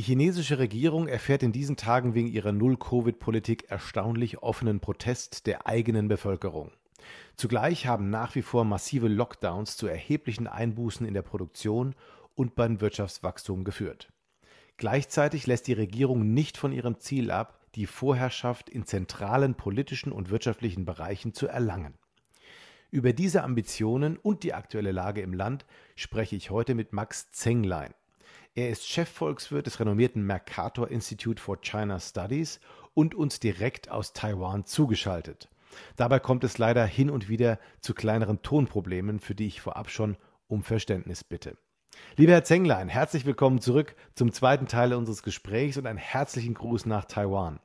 Die 0.00 0.06
chinesische 0.06 0.58
Regierung 0.58 1.08
erfährt 1.08 1.42
in 1.42 1.52
diesen 1.52 1.76
Tagen 1.76 2.14
wegen 2.14 2.28
ihrer 2.28 2.52
Null-Covid-Politik 2.52 3.66
erstaunlich 3.68 4.38
offenen 4.38 4.80
Protest 4.80 5.46
der 5.46 5.66
eigenen 5.66 6.08
Bevölkerung. 6.08 6.70
Zugleich 7.36 7.86
haben 7.86 8.08
nach 8.08 8.34
wie 8.34 8.40
vor 8.40 8.64
massive 8.64 9.08
Lockdowns 9.08 9.76
zu 9.76 9.86
erheblichen 9.86 10.46
Einbußen 10.46 11.04
in 11.06 11.12
der 11.12 11.20
Produktion 11.20 11.94
und 12.34 12.54
beim 12.54 12.80
Wirtschaftswachstum 12.80 13.62
geführt. 13.62 14.10
Gleichzeitig 14.78 15.46
lässt 15.46 15.66
die 15.66 15.74
Regierung 15.74 16.32
nicht 16.32 16.56
von 16.56 16.72
ihrem 16.72 16.98
Ziel 16.98 17.30
ab, 17.30 17.60
die 17.74 17.84
Vorherrschaft 17.84 18.70
in 18.70 18.86
zentralen 18.86 19.54
politischen 19.54 20.12
und 20.12 20.30
wirtschaftlichen 20.30 20.86
Bereichen 20.86 21.34
zu 21.34 21.46
erlangen. 21.46 21.92
Über 22.90 23.12
diese 23.12 23.42
Ambitionen 23.42 24.16
und 24.16 24.44
die 24.44 24.54
aktuelle 24.54 24.92
Lage 24.92 25.20
im 25.20 25.34
Land 25.34 25.66
spreche 25.94 26.36
ich 26.36 26.48
heute 26.48 26.74
mit 26.74 26.94
Max 26.94 27.30
Zenglein. 27.32 27.92
Er 28.54 28.70
ist 28.70 28.88
Chefvolkswirt 28.88 29.66
des 29.66 29.78
renommierten 29.78 30.26
Mercator 30.26 30.88
Institute 30.88 31.40
for 31.40 31.60
China 31.60 32.00
Studies 32.00 32.60
und 32.94 33.14
uns 33.14 33.38
direkt 33.38 33.90
aus 33.90 34.12
Taiwan 34.12 34.64
zugeschaltet. 34.64 35.48
Dabei 35.94 36.18
kommt 36.18 36.42
es 36.42 36.58
leider 36.58 36.84
hin 36.84 37.10
und 37.10 37.28
wieder 37.28 37.60
zu 37.80 37.94
kleineren 37.94 38.42
Tonproblemen, 38.42 39.20
für 39.20 39.36
die 39.36 39.46
ich 39.46 39.60
vorab 39.60 39.88
schon 39.88 40.16
um 40.48 40.64
Verständnis 40.64 41.22
bitte. 41.22 41.56
Lieber 42.20 42.32
Herr 42.32 42.44
Zenglein, 42.44 42.90
herzlich 42.90 43.24
willkommen 43.24 43.62
zurück 43.62 43.96
zum 44.14 44.30
zweiten 44.30 44.66
Teil 44.66 44.92
unseres 44.92 45.22
Gesprächs 45.22 45.78
und 45.78 45.86
einen 45.86 45.96
herzlichen 45.96 46.52
Gruß 46.52 46.84
nach 46.84 47.06
Taiwan. 47.06 47.60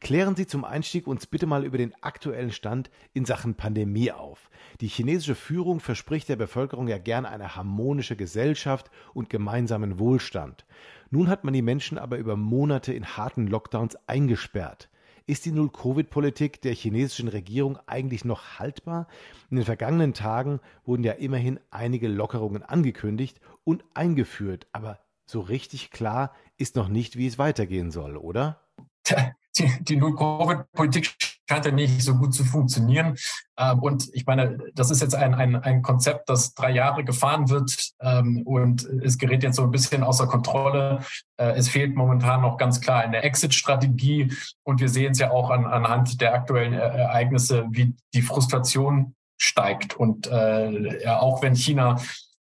Klären 0.00 0.34
Sie 0.34 0.48
zum 0.48 0.64
Einstieg 0.64 1.06
uns 1.06 1.28
bitte 1.28 1.46
mal 1.46 1.64
über 1.64 1.78
den 1.78 1.94
aktuellen 2.02 2.50
Stand 2.50 2.90
in 3.12 3.24
Sachen 3.24 3.54
Pandemie 3.54 4.10
auf. 4.10 4.50
Die 4.80 4.88
chinesische 4.88 5.36
Führung 5.36 5.78
verspricht 5.78 6.28
der 6.28 6.34
Bevölkerung 6.34 6.88
ja 6.88 6.98
gern 6.98 7.24
eine 7.24 7.54
harmonische 7.54 8.16
Gesellschaft 8.16 8.90
und 9.14 9.30
gemeinsamen 9.30 10.00
Wohlstand. 10.00 10.64
Nun 11.10 11.28
hat 11.28 11.44
man 11.44 11.54
die 11.54 11.62
Menschen 11.62 11.96
aber 11.96 12.18
über 12.18 12.34
Monate 12.34 12.92
in 12.92 13.16
harten 13.16 13.46
Lockdowns 13.46 13.96
eingesperrt. 14.08 14.88
Ist 15.26 15.44
die 15.44 15.52
Null-Covid-Politik 15.52 16.60
der 16.62 16.74
chinesischen 16.74 17.28
Regierung 17.28 17.78
eigentlich 17.86 18.24
noch 18.24 18.58
haltbar? 18.58 19.06
In 19.50 19.56
den 19.56 19.64
vergangenen 19.64 20.14
Tagen 20.14 20.60
wurden 20.84 21.04
ja 21.04 21.12
immerhin 21.12 21.60
einige 21.70 22.08
Lockerungen 22.08 22.62
angekündigt 22.62 23.40
und 23.64 23.84
eingeführt, 23.94 24.66
aber 24.72 24.98
so 25.26 25.40
richtig 25.40 25.90
klar 25.90 26.34
ist 26.56 26.76
noch 26.76 26.88
nicht, 26.88 27.16
wie 27.16 27.26
es 27.26 27.38
weitergehen 27.38 27.90
soll, 27.90 28.16
oder? 28.16 28.60
Die, 29.56 29.70
die 29.80 29.96
Null-Covid-Politik 29.96 31.14
scheint 31.50 31.64
ja 31.64 31.72
nicht 31.72 32.00
so 32.00 32.14
gut 32.14 32.32
zu 32.32 32.44
funktionieren. 32.44 33.16
Ähm, 33.58 33.80
und 33.80 34.08
ich 34.12 34.24
meine, 34.24 34.58
das 34.74 34.90
ist 34.90 35.02
jetzt 35.02 35.16
ein, 35.16 35.34
ein, 35.34 35.56
ein 35.56 35.82
Konzept, 35.82 36.28
das 36.28 36.54
drei 36.54 36.70
Jahre 36.70 37.02
gefahren 37.02 37.50
wird 37.50 37.90
ähm, 38.00 38.42
und 38.46 38.84
es 38.84 39.18
gerät 39.18 39.42
jetzt 39.42 39.56
so 39.56 39.64
ein 39.64 39.72
bisschen 39.72 40.04
außer 40.04 40.28
Kontrolle. 40.28 41.00
Äh, 41.38 41.54
es 41.56 41.68
fehlt 41.68 41.96
momentan 41.96 42.42
noch 42.42 42.56
ganz 42.56 42.80
klar 42.80 43.00
eine 43.00 43.22
Exit-Strategie 43.22 44.32
und 44.62 44.80
wir 44.80 44.88
sehen 44.88 45.10
es 45.10 45.18
ja 45.18 45.32
auch 45.32 45.50
an, 45.50 45.66
anhand 45.66 46.20
der 46.20 46.34
aktuellen 46.34 46.72
Ereignisse, 46.72 47.66
wie 47.70 47.96
die 48.14 48.22
Frustration 48.22 49.16
steigt. 49.36 49.96
Und 49.96 50.28
äh, 50.28 51.04
auch 51.08 51.42
wenn 51.42 51.56
China 51.56 52.00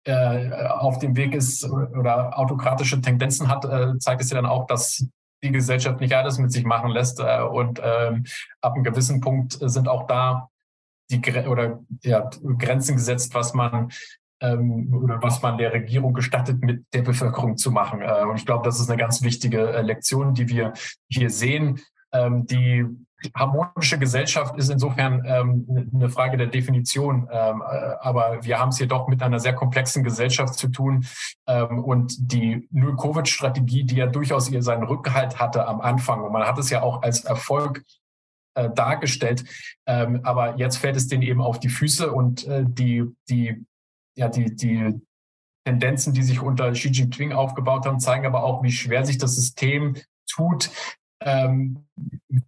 äh, 0.05 0.49
auf 0.69 0.97
dem 0.97 1.15
Weg 1.15 1.35
ist 1.35 1.69
oder 1.69 2.39
autokratische 2.39 2.99
Tendenzen 2.99 3.47
hat, 3.47 3.63
äh, 3.65 3.99
zeigt 3.99 4.21
es 4.21 4.31
ja 4.31 4.37
dann 4.37 4.47
auch, 4.47 4.65
dass 4.65 5.05
die 5.43 5.51
Gesellschaft 5.51 5.99
nicht 5.99 6.13
alles 6.13 6.37
mit 6.37 6.51
sich 6.51 6.65
machen 6.65 6.91
lässt. 6.91 7.19
Äh, 7.19 7.41
und 7.41 7.81
ähm, 7.83 8.25
ab 8.61 8.73
einem 8.73 8.83
gewissen 8.83 9.21
Punkt 9.21 9.57
sind 9.61 9.87
auch 9.87 10.07
da 10.07 10.49
die 11.09 11.21
oder 11.47 11.79
ja, 12.03 12.29
Grenzen 12.57 12.95
gesetzt, 12.95 13.33
was 13.33 13.53
man 13.53 13.91
ähm, 14.41 14.93
oder 14.93 15.21
was 15.21 15.41
man 15.41 15.57
der 15.57 15.73
Regierung 15.73 16.13
gestattet, 16.13 16.61
mit 16.61 16.85
der 16.93 17.01
Bevölkerung 17.01 17.57
zu 17.57 17.71
machen. 17.71 18.01
Äh, 18.01 18.23
und 18.23 18.37
ich 18.37 18.45
glaube, 18.45 18.65
das 18.65 18.79
ist 18.79 18.89
eine 18.89 18.99
ganz 18.99 19.21
wichtige 19.23 19.71
äh, 19.71 19.81
Lektion, 19.81 20.33
die 20.33 20.49
wir 20.49 20.73
hier 21.09 21.29
sehen. 21.29 21.79
Ähm, 22.11 22.45
die 22.45 22.85
harmonische 23.35 23.97
Gesellschaft 23.97 24.57
ist 24.57 24.69
insofern 24.69 25.23
ähm, 25.25 25.89
eine 25.93 26.09
Frage 26.09 26.37
der 26.37 26.47
Definition, 26.47 27.27
ähm, 27.31 27.61
äh, 27.61 27.95
aber 27.99 28.43
wir 28.43 28.59
haben 28.59 28.69
es 28.69 28.77
hier 28.77 28.87
doch 28.87 29.07
mit 29.07 29.23
einer 29.23 29.39
sehr 29.39 29.53
komplexen 29.53 30.03
Gesellschaft 30.03 30.53
zu 30.55 30.67
tun 30.69 31.05
ähm, 31.47 31.83
und 31.83 32.15
die 32.31 32.67
Null-Covid-Strategie, 32.71 33.85
die 33.85 33.95
ja 33.95 34.07
durchaus 34.07 34.49
ihr 34.49 34.61
seinen 34.61 34.83
Rückhalt 34.83 35.39
hatte 35.39 35.67
am 35.67 35.81
Anfang 35.81 36.21
und 36.21 36.31
man 36.31 36.43
hat 36.43 36.57
es 36.59 36.69
ja 36.69 36.83
auch 36.83 37.01
als 37.01 37.25
Erfolg 37.25 37.83
äh, 38.55 38.69
dargestellt, 38.69 39.43
ähm, 39.87 40.21
aber 40.23 40.57
jetzt 40.57 40.77
fällt 40.77 40.95
es 40.95 41.07
denen 41.07 41.23
eben 41.23 41.41
auf 41.41 41.59
die 41.59 41.69
Füße 41.69 42.11
und 42.11 42.45
äh, 42.47 42.65
die 42.67 43.03
die 43.29 43.65
ja 44.15 44.29
die 44.29 44.55
die 44.55 45.01
Tendenzen, 45.65 46.13
die 46.13 46.23
sich 46.23 46.41
unter 46.41 46.71
Xi 46.71 46.89
Jinping 46.89 47.33
aufgebaut 47.33 47.85
haben, 47.85 47.99
zeigen 47.99 48.25
aber 48.25 48.43
auch, 48.43 48.63
wie 48.63 48.71
schwer 48.71 49.05
sich 49.05 49.17
das 49.17 49.35
System 49.35 49.97
tut, 50.29 50.69
ähm, 51.21 51.85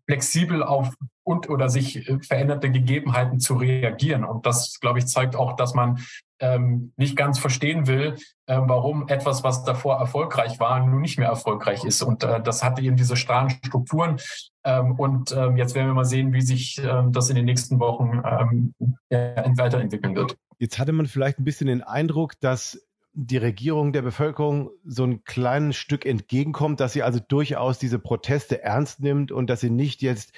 flexibel 0.05 0.63
auf 0.63 0.93
und 1.23 1.49
oder 1.49 1.69
sich 1.69 2.09
äh, 2.09 2.19
veränderte 2.19 2.71
Gegebenheiten 2.71 3.39
zu 3.39 3.55
reagieren. 3.55 4.23
Und 4.23 4.45
das, 4.45 4.79
glaube 4.79 4.99
ich, 4.99 5.07
zeigt 5.07 5.35
auch, 5.35 5.55
dass 5.55 5.73
man 5.73 5.99
ähm, 6.39 6.93
nicht 6.95 7.15
ganz 7.15 7.37
verstehen 7.37 7.87
will, 7.87 8.15
äh, 8.47 8.57
warum 8.61 9.07
etwas, 9.07 9.43
was 9.43 9.63
davor 9.63 9.97
erfolgreich 9.97 10.59
war, 10.59 10.85
nun 10.85 11.01
nicht 11.01 11.19
mehr 11.19 11.27
erfolgreich 11.27 11.83
ist. 11.83 12.01
Und 12.01 12.23
äh, 12.23 12.41
das 12.41 12.63
hatte 12.63 12.81
eben 12.81 12.95
diese 12.95 13.15
starren 13.15 13.49
Strukturen. 13.49 14.17
Ähm, 14.63 14.93
und 14.93 15.31
ähm, 15.31 15.57
jetzt 15.57 15.75
werden 15.75 15.87
wir 15.87 15.93
mal 15.93 16.05
sehen, 16.05 16.33
wie 16.33 16.41
sich 16.41 16.81
ähm, 16.83 17.11
das 17.11 17.29
in 17.29 17.35
den 17.35 17.45
nächsten 17.45 17.79
Wochen 17.79 18.21
ähm, 18.25 18.73
weiterentwickeln 19.09 20.15
wird. 20.15 20.35
Jetzt 20.57 20.79
hatte 20.79 20.91
man 20.91 21.07
vielleicht 21.07 21.39
ein 21.39 21.45
bisschen 21.45 21.67
den 21.67 21.83
Eindruck, 21.83 22.39
dass 22.39 22.81
die 23.13 23.37
Regierung 23.37 23.91
der 23.91 24.01
Bevölkerung 24.01 24.69
so 24.85 25.03
ein 25.03 25.23
kleines 25.23 25.75
Stück 25.75 26.05
entgegenkommt, 26.05 26.79
dass 26.79 26.93
sie 26.93 27.03
also 27.03 27.19
durchaus 27.19 27.79
diese 27.79 27.99
Proteste 27.99 28.61
ernst 28.61 29.01
nimmt 29.01 29.31
und 29.31 29.49
dass 29.49 29.61
sie 29.61 29.69
nicht 29.69 30.01
jetzt 30.01 30.33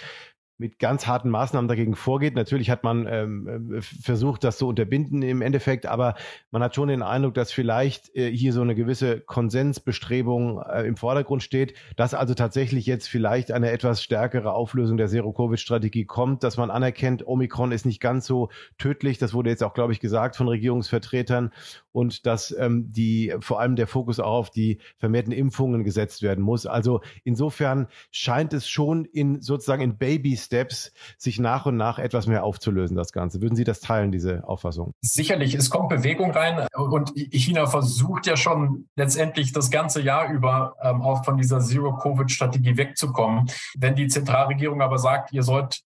mit 0.62 0.78
ganz 0.78 1.08
harten 1.08 1.30
Maßnahmen 1.30 1.68
dagegen 1.68 1.96
vorgeht. 1.96 2.36
Natürlich 2.36 2.70
hat 2.70 2.84
man 2.84 3.08
ähm, 3.08 3.74
äh, 3.74 3.82
versucht, 3.82 4.44
das 4.44 4.60
zu 4.60 4.68
unterbinden 4.68 5.24
im 5.24 5.42
Endeffekt, 5.42 5.88
aber 5.88 6.14
man 6.52 6.62
hat 6.62 6.76
schon 6.76 6.88
den 6.88 7.02
Eindruck, 7.02 7.34
dass 7.34 7.52
vielleicht 7.52 8.16
äh, 8.16 8.32
hier 8.32 8.54
so 8.54 8.62
eine 8.62 8.76
gewisse 8.76 9.20
Konsensbestrebung 9.20 10.62
äh, 10.62 10.84
im 10.84 10.98
Vordergrund 10.98 11.42
steht, 11.42 11.74
dass 11.96 12.14
also 12.14 12.36
tatsächlich 12.36 12.86
jetzt 12.86 13.10
vielleicht 13.10 13.52
eine 13.52 13.72
etwas 13.72 14.04
stärkere 14.04 14.54
Auflösung 14.54 14.98
der 14.98 15.08
Zero-Covid-Strategie 15.08 16.06
kommt, 16.06 16.44
dass 16.44 16.58
man 16.58 16.70
anerkennt, 16.70 17.28
Omikron 17.28 17.72
ist 17.72 17.88
nicht 17.88 18.00
ganz 18.00 18.28
so 18.28 18.50
tödlich. 18.78 19.18
Das 19.18 19.34
wurde 19.34 19.50
jetzt 19.50 19.64
auch, 19.64 19.74
glaube 19.74 19.94
ich, 19.94 20.00
gesagt 20.00 20.36
von 20.36 20.48
Regierungsvertretern 20.48 21.52
und 21.92 22.26
dass 22.26 22.56
ähm, 22.58 22.92
die 22.92 23.34
vor 23.40 23.60
allem 23.60 23.76
der 23.76 23.88
Fokus 23.88 24.20
auch 24.20 24.32
auf 24.32 24.50
die 24.50 24.80
vermehrten 24.98 25.32
Impfungen 25.32 25.84
gesetzt 25.84 26.22
werden 26.22 26.44
muss. 26.44 26.66
Also 26.66 27.02
insofern 27.24 27.88
scheint 28.12 28.54
es 28.54 28.68
schon 28.68 29.06
in 29.06 29.42
sozusagen 29.42 29.82
in 29.82 29.98
Babys 29.98 30.46
Steps 30.46 30.94
sich 31.18 31.40
nach 31.40 31.66
und 31.66 31.78
nach 31.78 32.00
etwas 32.00 32.28
mehr 32.28 32.44
aufzulösen, 32.44 32.96
das 32.96 33.12
Ganze. 33.12 33.42
Würden 33.42 33.56
Sie 33.56 33.64
das 33.64 33.80
teilen, 33.80 34.12
diese 34.12 34.48
Auffassung? 34.48 34.94
Sicherlich, 35.02 35.56
es 35.56 35.70
kommt 35.70 35.90
Bewegung 35.90 36.32
rein 36.32 36.68
und 36.74 37.12
China 37.16 37.68
versucht 37.68 38.28
ja 38.28 38.38
schon 38.38 38.88
letztendlich 38.96 39.52
das 39.52 39.72
ganze 39.72 40.02
Jahr 40.02 40.32
über 40.32 40.76
ähm, 40.82 41.02
auch 41.02 41.26
von 41.26 41.38
dieser 41.38 41.60
Zero-Covid-Strategie 41.60 42.78
wegzukommen. 42.78 43.50
Wenn 43.78 43.96
die 43.96 44.08
Zentralregierung 44.08 44.82
aber 44.82 44.98
sagt, 44.98 45.34
ihr 45.34 45.44
sollt 45.44 45.82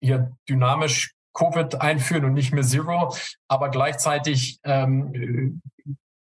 hier 0.00 0.32
dynamisch 0.48 1.14
Covid 1.38 1.80
einführen 1.80 2.24
und 2.24 2.34
nicht 2.34 2.52
mehr 2.52 2.64
Zero, 2.64 3.14
aber 3.46 3.68
gleichzeitig 3.70 4.58
ähm, 4.64 5.60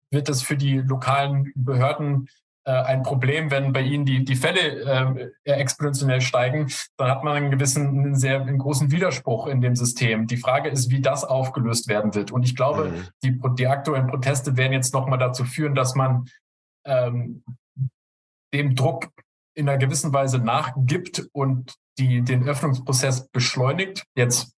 wird 0.10 0.30
es 0.30 0.42
für 0.42 0.56
die 0.56 0.78
lokalen 0.78 1.52
Behörden 1.56 2.28
äh, 2.64 2.72
ein 2.72 3.02
Problem, 3.04 3.50
wenn 3.50 3.74
bei 3.74 3.82
Ihnen 3.82 4.06
die, 4.06 4.24
die 4.24 4.36
Fälle 4.36 5.32
äh, 5.46 5.52
exponentiell 5.52 6.22
steigen, 6.22 6.72
dann 6.98 7.10
hat 7.10 7.24
man 7.24 7.36
einen 7.36 7.52
gewissen, 7.52 7.88
einen 7.88 8.16
sehr 8.16 8.40
einen 8.42 8.60
großen 8.60 8.92
Widerspruch 8.92 9.48
in 9.48 9.62
dem 9.62 9.76
System. 9.76 10.28
Die 10.28 10.38
Frage 10.38 10.70
ist, 10.70 10.92
wie 10.92 11.02
das 11.02 11.24
aufgelöst 11.24 11.88
werden 11.88 12.14
wird. 12.14 12.32
Und 12.32 12.44
ich 12.44 12.56
glaube, 12.56 12.90
mhm. 12.90 13.08
die, 13.24 13.40
die 13.58 13.68
aktuellen 13.68 14.08
Proteste 14.08 14.58
werden 14.58 14.74
jetzt 14.74 14.94
nochmal 14.94 15.18
dazu 15.18 15.44
führen, 15.44 15.74
dass 15.74 15.96
man 15.96 16.26
ähm, 16.86 17.44
dem 18.54 18.76
Druck 18.76 19.10
in 19.56 19.68
einer 19.68 19.78
gewissen 19.78 20.14
Weise 20.14 20.40
nachgibt 20.40 21.28
und 21.34 21.76
die, 21.98 22.22
den 22.22 22.48
Öffnungsprozess 22.48 23.28
beschleunigt. 23.30 24.04
Jetzt 24.16 24.54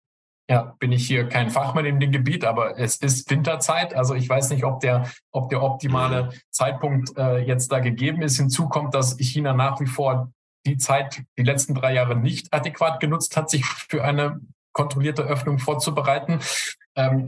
ja, 0.50 0.75
bin 0.80 0.92
ich 0.92 1.07
hier 1.07 1.28
kein 1.30 1.50
Fachmann 1.50 1.86
in 1.86 2.00
dem 2.00 2.12
Gebiet, 2.12 2.44
aber 2.44 2.78
es 2.78 2.98
ist 2.98 3.30
Winterzeit. 3.30 3.94
Also 3.94 4.13
ich 4.13 4.28
weiß 4.28 4.50
nicht, 4.50 4.66
ob 4.66 4.81
der, 4.81 5.10
ob 5.31 5.50
der 5.50 5.63
optimale 5.63 6.30
Zeitpunkt 6.50 7.18
äh, 7.18 7.40
jetzt 7.40 7.72
da 7.72 7.80
gegeben 7.80 8.22
ist. 8.22 8.38
Hinzu 8.38 8.68
kommt, 8.68 8.94
dass 8.94 9.18
China 9.19 9.54
nach 9.54 9.80
wie 9.80 9.86
vor 9.86 10.31
die 10.66 10.78
Zeit, 10.78 11.24
die 11.38 11.44
letzten 11.44 11.75
drei 11.75 11.94
Jahre 11.94 12.16
nicht 12.16 12.54
adäquat 12.54 13.00
genutzt 13.00 13.38
hat, 13.38 13.50
sich 13.50 13.66
für 13.66 14.04
eine 14.04 14.42
kontrollierte 14.74 15.24
Öffnung 15.24 15.60
vorzubereiten. 15.60 16.40
Ähm, 16.96 17.28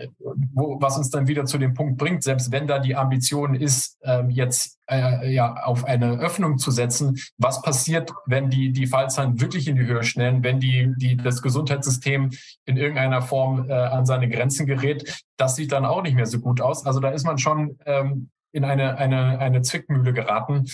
wo, 0.54 0.80
was 0.80 0.96
uns 0.96 1.10
dann 1.10 1.28
wieder 1.28 1.46
zu 1.46 1.58
dem 1.58 1.74
Punkt 1.74 1.98
bringt, 1.98 2.22
selbst 2.22 2.52
wenn 2.52 2.68
da 2.68 2.78
die 2.78 2.96
Ambition 2.96 3.56
ist, 3.56 3.98
ähm, 4.04 4.30
jetzt 4.30 4.78
äh, 4.88 5.34
ja 5.34 5.56
auf 5.64 5.86
eine 5.86 6.20
Öffnung 6.20 6.60
zu 6.60 6.70
setzen, 6.70 7.18
was 7.40 7.64
passiert, 7.64 8.14
wenn 8.28 8.52
die 8.52 8.72
die 8.72 8.86
Fallzahlen 8.86 9.42
wirklich 9.42 9.68
in 9.68 9.76
die 9.76 9.88
Höhe 9.88 10.04
schnellen, 10.04 10.44
wenn 10.44 10.60
die 10.60 10.94
die 10.98 11.18
das 11.18 11.42
Gesundheitssystem 11.42 12.30
in 12.66 12.78
irgendeiner 12.78 13.24
Form 13.24 13.68
äh, 13.68 13.74
an 13.74 14.06
seine 14.06 14.30
Grenzen 14.30 14.68
gerät, 14.68 15.24
das 15.36 15.56
sieht 15.56 15.72
dann 15.72 15.86
auch 15.86 16.04
nicht 16.04 16.16
mehr 16.16 16.28
so 16.28 16.40
gut 16.40 16.62
aus. 16.62 16.86
Also 16.86 17.00
da 17.00 17.10
ist 17.10 17.26
man 17.26 17.40
schon 17.40 17.80
ähm, 17.88 18.30
in 18.52 18.66
eine 18.66 19.00
eine 19.00 19.40
eine 19.40 19.64
Zwickmühle 19.64 20.14
geraten, 20.14 20.66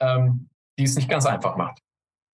ähm, 0.00 0.48
die 0.80 0.84
es 0.84 0.96
nicht 0.96 1.08
ganz 1.08 1.26
einfach 1.26 1.56
macht. 1.56 1.78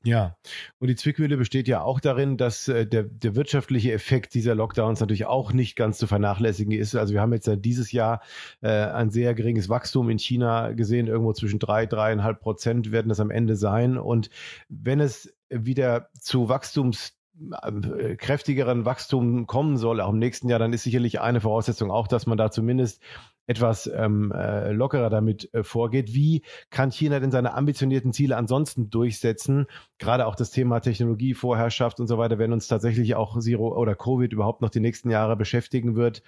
Ja, 0.04 0.36
und 0.78 0.88
die 0.88 0.94
Zwickmühle 0.94 1.36
besteht 1.36 1.66
ja 1.66 1.82
auch 1.82 1.98
darin, 1.98 2.36
dass 2.36 2.68
äh, 2.68 2.86
der, 2.86 3.02
der 3.02 3.34
wirtschaftliche 3.34 3.92
Effekt 3.92 4.34
dieser 4.34 4.54
Lockdowns 4.54 5.00
natürlich 5.00 5.26
auch 5.26 5.52
nicht 5.52 5.74
ganz 5.74 5.98
zu 5.98 6.06
vernachlässigen 6.06 6.72
ist. 6.72 6.94
Also 6.94 7.14
wir 7.14 7.20
haben 7.20 7.32
jetzt 7.32 7.48
ja 7.48 7.56
dieses 7.56 7.90
Jahr 7.90 8.22
äh, 8.60 8.68
ein 8.68 9.10
sehr 9.10 9.34
geringes 9.34 9.68
Wachstum 9.68 10.08
in 10.08 10.18
China 10.20 10.70
gesehen, 10.70 11.08
irgendwo 11.08 11.32
zwischen 11.32 11.58
drei, 11.58 11.84
dreieinhalb 11.86 12.40
Prozent 12.40 12.92
werden 12.92 13.08
das 13.08 13.18
am 13.18 13.32
Ende 13.32 13.56
sein. 13.56 13.98
Und 13.98 14.30
wenn 14.68 15.00
es 15.00 15.34
wieder 15.50 16.10
zu 16.12 16.48
Wachstums 16.48 17.18
äh, 17.50 18.16
kräftigeren 18.16 18.84
Wachstum 18.84 19.48
kommen 19.48 19.76
soll, 19.76 20.00
auch 20.00 20.12
im 20.12 20.18
nächsten 20.18 20.48
Jahr, 20.48 20.60
dann 20.60 20.72
ist 20.72 20.84
sicherlich 20.84 21.20
eine 21.20 21.40
Voraussetzung 21.40 21.90
auch, 21.90 22.06
dass 22.06 22.26
man 22.26 22.38
da 22.38 22.52
zumindest 22.52 23.02
etwas 23.48 23.90
ähm, 23.92 24.30
äh, 24.30 24.70
lockerer 24.72 25.10
damit 25.10 25.52
äh, 25.54 25.64
vorgeht. 25.64 26.14
Wie 26.14 26.42
kann 26.70 26.92
China 26.92 27.18
denn 27.18 27.30
seine 27.30 27.54
ambitionierten 27.54 28.12
Ziele 28.12 28.36
ansonsten 28.36 28.90
durchsetzen? 28.90 29.66
Gerade 29.98 30.26
auch 30.26 30.36
das 30.36 30.50
Thema 30.50 30.80
Technologievorherrschaft 30.80 31.98
und 31.98 32.06
so 32.06 32.18
weiter, 32.18 32.38
wenn 32.38 32.52
uns 32.52 32.68
tatsächlich 32.68 33.14
auch 33.14 33.38
Zero 33.40 33.76
oder 33.76 33.96
Covid 33.96 34.32
überhaupt 34.32 34.60
noch 34.60 34.70
die 34.70 34.80
nächsten 34.80 35.10
Jahre 35.10 35.34
beschäftigen 35.34 35.96
wird, 35.96 36.22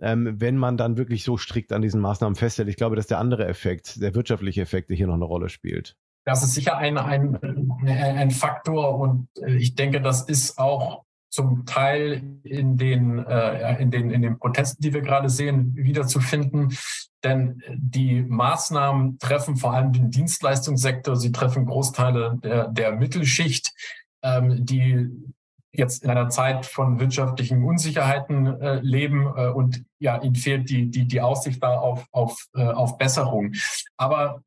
ähm, 0.00 0.36
wenn 0.38 0.58
man 0.58 0.76
dann 0.76 0.98
wirklich 0.98 1.24
so 1.24 1.38
strikt 1.38 1.72
an 1.72 1.80
diesen 1.80 2.00
Maßnahmen 2.02 2.36
festhält. 2.36 2.68
Ich 2.68 2.76
glaube, 2.76 2.94
dass 2.94 3.06
der 3.06 3.18
andere 3.18 3.46
Effekt, 3.46 4.00
der 4.02 4.14
wirtschaftliche 4.14 4.60
Effekt, 4.60 4.90
der 4.90 4.98
hier 4.98 5.06
noch 5.06 5.14
eine 5.14 5.24
Rolle 5.24 5.48
spielt. 5.48 5.96
Das 6.26 6.42
ist 6.42 6.54
sicher 6.54 6.76
ein, 6.76 6.98
ein, 6.98 7.38
ein 7.86 8.30
Faktor 8.32 8.98
und 8.98 9.28
äh, 9.40 9.54
ich 9.54 9.76
denke, 9.76 10.02
das 10.02 10.22
ist 10.22 10.58
auch 10.58 11.04
zum 11.28 11.66
Teil 11.66 12.38
in 12.42 12.76
den, 12.76 13.18
äh, 13.18 13.80
in 13.80 13.90
den, 13.90 14.10
in 14.10 14.22
den 14.22 14.38
Protesten, 14.38 14.82
die 14.82 14.94
wir 14.94 15.02
gerade 15.02 15.28
sehen, 15.28 15.74
wiederzufinden. 15.74 16.76
Denn 17.24 17.62
die 17.74 18.22
Maßnahmen 18.22 19.18
treffen 19.18 19.56
vor 19.56 19.74
allem 19.74 19.92
den 19.92 20.10
Dienstleistungssektor, 20.10 21.16
sie 21.16 21.32
treffen 21.32 21.66
Großteile 21.66 22.38
der, 22.42 22.68
der 22.68 22.92
Mittelschicht, 22.92 23.72
ähm, 24.22 24.64
die 24.64 25.10
jetzt 25.72 26.04
in 26.04 26.10
einer 26.10 26.28
Zeit 26.28 26.66
von 26.66 27.00
wirtschaftlichen 27.00 27.62
Unsicherheiten 27.64 28.46
äh, 28.60 28.80
leben 28.80 29.26
äh, 29.36 29.48
und 29.48 29.84
ja, 29.98 30.20
ihnen 30.22 30.34
fehlt 30.34 30.70
die, 30.70 30.90
die, 30.90 31.06
die 31.06 31.20
Aussicht 31.20 31.62
da 31.62 31.76
auf, 31.78 32.06
auf, 32.12 32.46
äh, 32.54 32.62
auf 32.62 32.98
Besserung. 32.98 33.52
Aber 33.96 34.42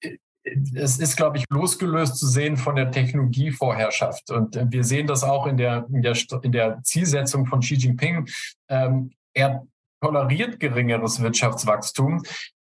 äh, 0.00 0.16
es 0.44 0.98
ist, 0.98 1.16
glaube 1.16 1.38
ich, 1.38 1.44
losgelöst 1.50 2.16
zu 2.16 2.26
sehen 2.26 2.56
von 2.56 2.76
der 2.76 2.90
Technologievorherrschaft. 2.90 4.30
Und 4.30 4.56
äh, 4.56 4.66
wir 4.68 4.84
sehen 4.84 5.06
das 5.06 5.24
auch 5.24 5.46
in 5.46 5.56
der, 5.56 5.86
in 5.92 6.02
der, 6.02 6.16
in 6.42 6.52
der 6.52 6.82
Zielsetzung 6.82 7.46
von 7.46 7.60
Xi 7.60 7.74
Jinping. 7.74 8.28
Ähm, 8.68 9.12
er 9.34 9.66
toleriert 10.00 10.58
geringeres 10.58 11.22
Wirtschaftswachstum, 11.22 12.22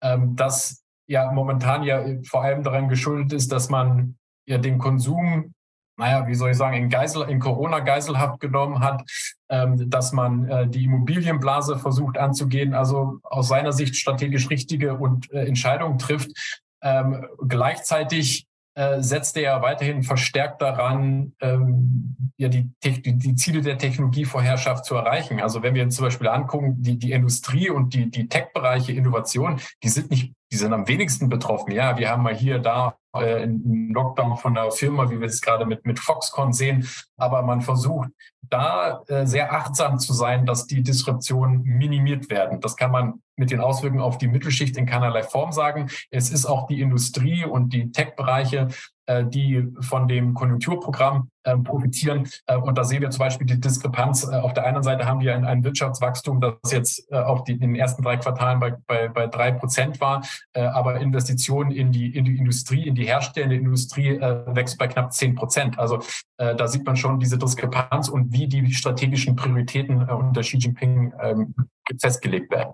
ähm, 0.02 0.36
das 0.36 0.82
ja 1.06 1.32
momentan 1.32 1.82
ja 1.82 2.04
vor 2.24 2.42
allem 2.42 2.62
daran 2.62 2.88
geschuldet 2.88 3.32
ist, 3.32 3.50
dass 3.50 3.68
man 3.68 4.16
ja 4.46 4.58
den 4.58 4.78
Konsum 4.78 5.54
naja, 5.98 6.26
wie 6.26 6.34
soll 6.34 6.50
ich 6.50 6.56
sagen, 6.56 6.76
in, 6.76 6.88
Geisel, 6.88 7.28
in 7.28 7.38
Corona-Geiselhaft 7.38 8.40
genommen 8.40 8.80
hat, 8.80 9.02
ähm, 9.48 9.90
dass 9.90 10.12
man 10.12 10.48
äh, 10.48 10.68
die 10.68 10.84
Immobilienblase 10.84 11.78
versucht 11.78 12.18
anzugehen, 12.18 12.74
also 12.74 13.18
aus 13.22 13.48
seiner 13.48 13.72
Sicht 13.72 13.96
strategisch 13.96 14.48
richtige 14.50 14.94
und 14.94 15.30
äh, 15.32 15.44
Entscheidungen 15.44 15.98
trifft. 15.98 16.61
Ähm, 16.82 17.26
gleichzeitig 17.46 18.46
äh, 18.74 19.02
setzte 19.02 19.40
er 19.40 19.60
weiterhin 19.60 20.02
verstärkt 20.02 20.62
daran, 20.62 21.34
ähm, 21.40 22.32
ja, 22.38 22.48
die, 22.48 22.70
die 22.82 23.34
Ziele 23.34 23.60
der 23.60 23.76
Technologievorherrschaft 23.76 24.84
zu 24.84 24.94
erreichen. 24.94 25.40
Also 25.40 25.62
wenn 25.62 25.74
wir 25.74 25.82
uns 25.82 25.96
zum 25.96 26.06
Beispiel 26.06 26.28
angucken, 26.28 26.82
die, 26.82 26.98
die 26.98 27.12
Industrie 27.12 27.68
und 27.68 27.92
die, 27.92 28.10
die 28.10 28.28
Tech-Bereiche 28.28 28.92
Innovation, 28.92 29.60
die 29.82 29.88
sind 29.88 30.10
nicht, 30.10 30.32
die 30.50 30.56
sind 30.56 30.72
am 30.72 30.88
wenigsten 30.88 31.28
betroffen. 31.28 31.72
Ja, 31.72 31.98
wir 31.98 32.08
haben 32.08 32.22
mal 32.22 32.34
hier, 32.34 32.58
da 32.58 32.96
äh, 33.14 33.42
einen 33.42 33.92
Lockdown 33.92 34.36
von 34.36 34.54
der 34.54 34.70
Firma, 34.70 35.10
wie 35.10 35.20
wir 35.20 35.26
es 35.26 35.40
gerade 35.40 35.66
mit, 35.66 35.84
mit 35.86 35.98
Foxconn 35.98 36.52
sehen. 36.52 36.88
Aber 37.16 37.42
man 37.42 37.60
versucht 37.60 38.10
da 38.42 39.02
äh, 39.08 39.26
sehr 39.26 39.52
achtsam 39.52 39.98
zu 39.98 40.12
sein, 40.12 40.46
dass 40.46 40.66
die 40.66 40.82
Disruptionen 40.82 41.62
minimiert 41.62 42.30
werden. 42.30 42.60
Das 42.60 42.76
kann 42.76 42.90
man 42.90 43.22
mit 43.36 43.50
den 43.50 43.60
Auswirkungen 43.60 44.02
auf 44.02 44.18
die 44.18 44.28
Mittelschicht 44.28 44.76
in 44.76 44.86
keinerlei 44.86 45.22
Form 45.22 45.52
sagen. 45.52 45.88
Es 46.10 46.30
ist 46.30 46.46
auch 46.46 46.66
die 46.66 46.80
Industrie 46.80 47.44
und 47.44 47.72
die 47.72 47.90
Tech-Bereiche, 47.90 48.68
die 49.24 49.66
von 49.80 50.08
dem 50.08 50.34
Konjunkturprogramm 50.34 51.28
äh, 51.44 51.56
profitieren. 51.56 52.28
Äh, 52.46 52.56
und 52.56 52.78
da 52.78 52.84
sehen 52.84 53.02
wir 53.02 53.10
zum 53.10 53.20
Beispiel 53.20 53.46
die 53.46 53.60
Diskrepanz. 53.60 54.24
Auf 54.24 54.52
der 54.52 54.64
einen 54.64 54.82
Seite 54.82 55.06
haben 55.06 55.20
wir 55.20 55.34
ein, 55.34 55.44
ein 55.44 55.64
Wirtschaftswachstum, 55.64 56.40
das 56.40 56.54
jetzt 56.70 57.12
auf 57.12 57.44
die, 57.44 57.52
in 57.52 57.60
den 57.60 57.74
ersten 57.74 58.02
drei 58.02 58.16
Quartalen 58.16 58.60
bei, 58.60 58.76
bei, 58.86 59.08
bei 59.08 59.26
drei 59.26 59.50
Prozent 59.52 60.00
war, 60.00 60.24
aber 60.54 61.00
Investitionen 61.00 61.70
in 61.70 61.92
die, 61.92 62.16
in 62.16 62.24
die 62.24 62.36
Industrie, 62.36 62.86
in 62.86 62.94
die 62.94 63.04
herstellende 63.04 63.56
Industrie 63.56 64.18
wächst 64.20 64.78
bei 64.78 64.86
knapp 64.86 65.12
zehn 65.12 65.34
Prozent. 65.34 65.78
Also 65.78 66.00
da 66.36 66.68
sieht 66.68 66.86
man 66.86 66.96
schon 66.96 67.18
diese 67.18 67.38
Diskrepanz 67.38 68.08
und 68.08 68.32
wie 68.32 68.46
die 68.46 68.72
strategischen 68.72 69.36
Prioritäten 69.36 70.02
unter 70.08 70.40
Xi 70.42 70.58
Jinping 70.58 71.12
ähm, 71.20 71.54
festgelegt 72.00 72.50
werden. 72.50 72.72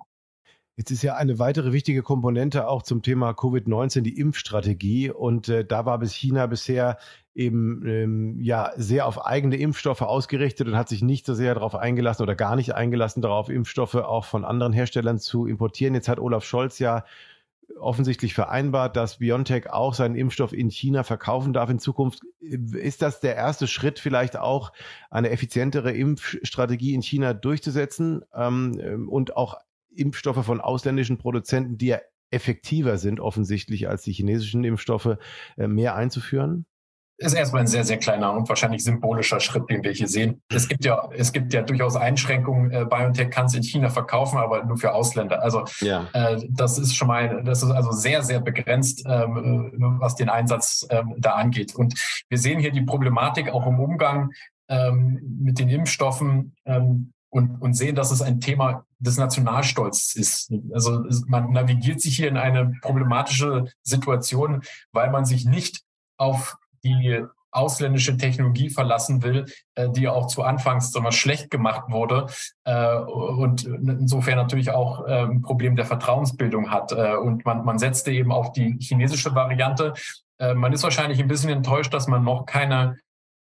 Jetzt 0.79 0.93
ist 0.93 1.03
ja 1.03 1.17
eine 1.17 1.41
weitere 1.41 1.73
wichtige 1.73 2.05
Komponente 2.05 2.69
auch 2.69 2.85
zum 2.85 3.03
Thema 3.03 3.33
Covid-19 3.33 4.03
die 4.03 4.17
Impfstrategie. 4.17 5.11
Und 5.11 5.49
äh, 5.49 5.65
da 5.65 5.87
war 5.87 5.99
bis 5.99 6.13
China 6.13 6.47
bisher 6.47 6.99
eben 7.35 7.85
ähm, 7.85 8.41
ja 8.41 8.71
sehr 8.77 9.07
auf 9.07 9.27
eigene 9.27 9.57
Impfstoffe 9.57 10.03
ausgerichtet 10.03 10.69
und 10.69 10.77
hat 10.77 10.89
sich 10.89 11.03
nicht 11.03 11.27
so 11.27 11.35
sehr 11.35 11.55
darauf 11.55 11.75
eingelassen 11.75 12.23
oder 12.23 12.37
gar 12.37 12.55
nicht 12.55 12.77
eingelassen 12.77 13.23
darauf, 13.23 13.49
Impfstoffe 13.49 13.97
auch 13.97 14.25
von 14.25 14.45
anderen 14.45 14.73
Herstellern 14.73 15.19
zu 15.19 15.47
importieren. 15.47 15.95
Jetzt 15.95 16.07
hat 16.07 16.21
Olaf 16.21 16.45
Scholz 16.45 16.79
ja 16.79 17.05
offensichtlich 17.81 18.35
vereinbart, 18.35 18.95
dass 18.95 19.19
BioNTech 19.19 19.71
auch 19.71 19.95
seinen 19.95 20.15
Impfstoff 20.15 20.53
in 20.53 20.71
China 20.71 21.03
verkaufen 21.03 21.53
darf 21.53 21.71
in 21.71 21.81
Zukunft. 21.81 22.21
Ist 22.39 23.03
das 23.03 23.19
der 23.19 23.35
erste 23.35 23.67
Schritt, 23.67 23.99
vielleicht 23.99 24.37
auch 24.37 24.73
eine 25.11 25.31
effizientere 25.31 25.91
Impfstrategie 25.91 26.95
in 26.95 27.03
China 27.03 27.35
durchzusetzen 27.35 28.25
ähm, 28.33 29.09
und 29.09 29.37
auch 29.37 29.57
Impfstoffe 29.99 30.45
von 30.45 30.61
ausländischen 30.61 31.19
Produzenten, 31.19 31.79
die 31.79 31.87
ja 31.87 31.99
effektiver 32.31 32.99
sind 32.99 33.21
offensichtlich 33.21 33.89
als 33.89 34.03
die 34.03 34.13
chinesischen 34.13 34.65
Impfstoffe, 34.65 35.17
äh, 35.57 35.67
mehr 35.67 35.95
einzuführen? 35.95 36.67
ist 37.21 37.35
erstmal 37.35 37.63
ein 37.63 37.67
sehr, 37.67 37.85
sehr 37.85 37.99
kleiner 37.99 38.33
und 38.33 38.49
wahrscheinlich 38.49 38.85
symbolischer 38.85 39.41
Schritt, 39.41 39.69
den 39.69 39.83
wir 39.83 39.91
hier 39.91 40.07
sehen. 40.07 40.41
Es 40.49 40.69
gibt 40.69 40.85
ja, 40.85 41.09
es 41.13 41.33
gibt 41.33 41.53
ja 41.53 41.63
durchaus 41.63 41.97
Einschränkungen. 41.97 42.71
Äh, 42.71 42.85
BioNTech 42.89 43.31
kann 43.31 43.47
es 43.47 43.55
in 43.55 43.65
China 43.65 43.91
verkaufen, 43.91 44.39
aber 44.39 44.65
nur 44.65 44.77
für 44.77 44.95
Ausländer. 44.95 45.43
Also 45.43 45.65
ja. 45.81 46.07
äh, 46.13 46.41
das 46.49 46.79
ist 46.79 46.95
schon 46.95 47.09
mal, 47.09 47.43
das 47.43 47.65
ist 47.65 47.73
also 47.73 47.91
sehr, 47.91 48.23
sehr 48.23 48.41
begrenzt, 48.41 49.03
ähm, 49.05 49.73
äh, 49.75 50.01
was 50.01 50.15
den 50.15 50.29
Einsatz 50.29 50.87
ähm, 50.91 51.15
da 51.19 51.33
angeht. 51.33 51.75
Und 51.75 51.95
wir 52.29 52.39
sehen 52.39 52.61
hier 52.61 52.71
die 52.71 52.83
Problematik 52.83 53.51
auch 53.51 53.67
im 53.67 53.81
Umgang 53.81 54.31
ähm, 54.69 55.21
mit 55.41 55.59
den 55.59 55.69
Impfstoffen. 55.69 56.55
Ähm, 56.67 57.13
und, 57.31 57.61
und 57.61 57.75
sehen, 57.75 57.95
dass 57.95 58.11
es 58.11 58.23
ein 58.23 58.41
Thema 58.41 58.85
des 58.99 59.17
Nationalstolzes 59.17 60.17
ist. 60.17 60.53
Also 60.73 61.05
man 61.27 61.53
navigiert 61.53 62.01
sich 62.01 62.17
hier 62.17 62.29
in 62.29 62.37
eine 62.37 62.73
problematische 62.83 63.67
Situation, 63.83 64.63
weil 64.93 65.11
man 65.11 65.25
sich 65.25 65.45
nicht 65.45 65.83
auf 66.17 66.57
die 66.83 67.25
ausländische 67.51 68.17
Technologie 68.17 68.71
verlassen 68.71 69.23
will, 69.23 69.47
äh, 69.75 69.89
die 69.91 70.09
auch 70.09 70.27
zu 70.27 70.43
Anfangs 70.43 70.93
so 70.93 71.11
schlecht 71.11 71.51
gemacht 71.51 71.85
wurde 71.89 72.27
äh, 72.65 72.97
und 72.97 73.65
insofern 73.65 74.37
natürlich 74.37 74.71
auch 74.71 75.07
äh, 75.07 75.23
ein 75.23 75.43
Problem 75.43 75.77
der 75.77 75.87
Vertrauensbildung 75.87 76.71
hat. 76.71 76.93
Und 76.93 77.45
man, 77.45 77.65
man 77.65 77.79
setzte 77.79 78.11
eben 78.11 78.33
auf 78.33 78.53
die 78.53 78.77
chinesische 78.81 79.35
Variante. 79.35 79.95
Man 80.39 80.73
ist 80.73 80.83
wahrscheinlich 80.83 81.21
ein 81.21 81.29
bisschen 81.29 81.51
enttäuscht, 81.51 81.93
dass 81.93 82.07
man 82.07 82.23
noch 82.23 82.47
keine 82.47 82.97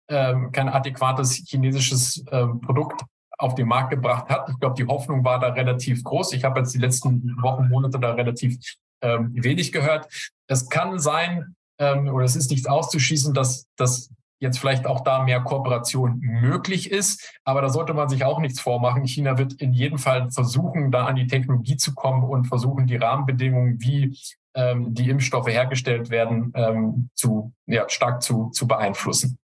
kein 0.07 0.69
adäquates 0.69 1.43
chinesisches 1.47 2.23
Produkt 2.25 3.03
auf 3.37 3.55
den 3.55 3.67
Markt 3.67 3.91
gebracht 3.91 4.29
hat. 4.29 4.49
Ich 4.49 4.59
glaube, 4.59 4.75
die 4.75 4.87
Hoffnung 4.87 5.23
war 5.23 5.39
da 5.39 5.49
relativ 5.49 6.03
groß. 6.03 6.33
Ich 6.33 6.43
habe 6.43 6.59
jetzt 6.59 6.73
die 6.73 6.79
letzten 6.79 7.35
Wochen, 7.41 7.69
Monate 7.69 7.99
da 7.99 8.13
relativ 8.13 8.57
ähm, 9.01 9.31
wenig 9.33 9.71
gehört. 9.71 10.07
Es 10.47 10.69
kann 10.69 10.99
sein, 10.99 11.55
ähm, 11.79 12.07
oder 12.07 12.25
es 12.25 12.35
ist 12.35 12.51
nicht 12.51 12.69
auszuschließen, 12.69 13.33
dass, 13.33 13.65
dass 13.75 14.09
jetzt 14.39 14.59
vielleicht 14.59 14.85
auch 14.85 15.01
da 15.01 15.23
mehr 15.23 15.41
Kooperation 15.41 16.19
möglich 16.19 16.91
ist. 16.91 17.39
Aber 17.43 17.61
da 17.61 17.69
sollte 17.69 17.93
man 17.93 18.09
sich 18.09 18.23
auch 18.23 18.39
nichts 18.39 18.59
vormachen. 18.59 19.05
China 19.05 19.37
wird 19.37 19.53
in 19.53 19.73
jedem 19.73 19.97
Fall 19.97 20.29
versuchen, 20.31 20.91
da 20.91 21.05
an 21.05 21.15
die 21.15 21.27
Technologie 21.27 21.77
zu 21.77 21.93
kommen 21.93 22.23
und 22.23 22.45
versuchen, 22.45 22.87
die 22.87 22.97
Rahmenbedingungen, 22.97 23.81
wie 23.81 24.17
ähm, 24.53 24.93
die 24.93 25.09
Impfstoffe 25.09 25.47
hergestellt 25.47 26.09
werden, 26.09 26.51
ähm, 26.55 27.09
zu, 27.13 27.53
ja, 27.65 27.87
stark 27.89 28.21
zu, 28.21 28.49
zu 28.51 28.67
beeinflussen. 28.67 29.37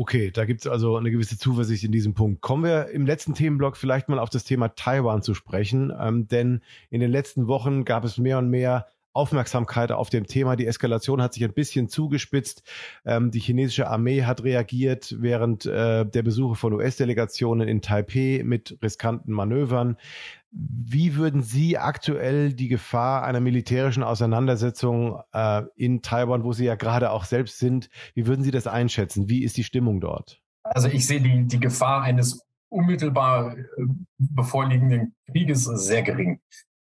Okay, 0.00 0.30
da 0.30 0.46
gibt 0.46 0.62
es 0.62 0.66
also 0.66 0.96
eine 0.96 1.10
gewisse 1.10 1.36
Zuversicht 1.36 1.84
in 1.84 1.92
diesem 1.92 2.14
Punkt. 2.14 2.40
Kommen 2.40 2.64
wir 2.64 2.88
im 2.88 3.04
letzten 3.04 3.34
Themenblock 3.34 3.76
vielleicht 3.76 4.08
mal 4.08 4.18
auf 4.18 4.30
das 4.30 4.44
Thema 4.44 4.68
Taiwan 4.68 5.20
zu 5.20 5.34
sprechen, 5.34 5.92
ähm, 6.00 6.26
denn 6.26 6.62
in 6.88 7.00
den 7.00 7.10
letzten 7.10 7.48
Wochen 7.48 7.84
gab 7.84 8.02
es 8.06 8.16
mehr 8.16 8.38
und 8.38 8.48
mehr 8.48 8.86
Aufmerksamkeit 9.12 9.92
auf 9.92 10.10
dem 10.10 10.26
Thema. 10.26 10.56
Die 10.56 10.66
Eskalation 10.66 11.20
hat 11.20 11.34
sich 11.34 11.44
ein 11.44 11.52
bisschen 11.52 11.88
zugespitzt. 11.88 12.62
Ähm, 13.04 13.30
die 13.30 13.40
chinesische 13.40 13.88
Armee 13.88 14.24
hat 14.24 14.44
reagiert 14.44 15.16
während 15.18 15.66
äh, 15.66 16.06
der 16.06 16.22
Besuche 16.22 16.56
von 16.56 16.72
US-Delegationen 16.72 17.68
in 17.68 17.82
Taipei 17.82 18.42
mit 18.44 18.78
riskanten 18.82 19.32
Manövern. 19.32 19.96
Wie 20.52 21.14
würden 21.14 21.42
Sie 21.42 21.78
aktuell 21.78 22.52
die 22.52 22.68
Gefahr 22.68 23.24
einer 23.24 23.40
militärischen 23.40 24.02
Auseinandersetzung 24.02 25.20
äh, 25.32 25.62
in 25.76 26.02
Taiwan, 26.02 26.44
wo 26.44 26.52
Sie 26.52 26.64
ja 26.64 26.74
gerade 26.74 27.10
auch 27.10 27.24
selbst 27.24 27.58
sind, 27.58 27.88
wie 28.14 28.26
würden 28.26 28.42
Sie 28.42 28.50
das 28.50 28.66
einschätzen? 28.66 29.28
Wie 29.28 29.44
ist 29.44 29.56
die 29.56 29.64
Stimmung 29.64 30.00
dort? 30.00 30.40
Also 30.62 30.88
ich 30.88 31.06
sehe 31.06 31.20
die, 31.20 31.46
die 31.46 31.60
Gefahr 31.60 32.02
eines 32.02 32.44
unmittelbar 32.68 33.56
äh, 33.56 33.64
bevorliegenden 34.18 35.14
Krieges 35.30 35.64
sehr 35.64 36.02
gering. 36.02 36.40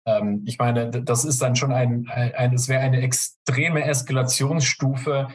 Ähm, 0.09 0.43
ich 0.47 0.59
meine, 0.59 0.91
das 0.91 1.25
ist 1.25 1.43
dann 1.43 1.57
schon 1.57 1.73
ein, 1.73 2.09
ein 2.09 2.55
es 2.55 2.69
wäre 2.69 2.81
eine 2.81 3.03
extreme 3.03 3.85
Eskalationsstufe, 3.85 5.29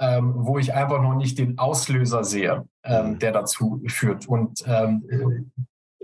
ähm, 0.00 0.34
wo 0.36 0.58
ich 0.58 0.74
einfach 0.74 1.00
noch 1.00 1.14
nicht 1.14 1.38
den 1.38 1.58
Auslöser 1.58 2.24
sehe, 2.24 2.66
ähm, 2.84 3.12
mhm. 3.12 3.18
der 3.18 3.32
dazu 3.32 3.82
führt. 3.86 4.28
Und 4.28 4.64
ähm, 4.66 5.50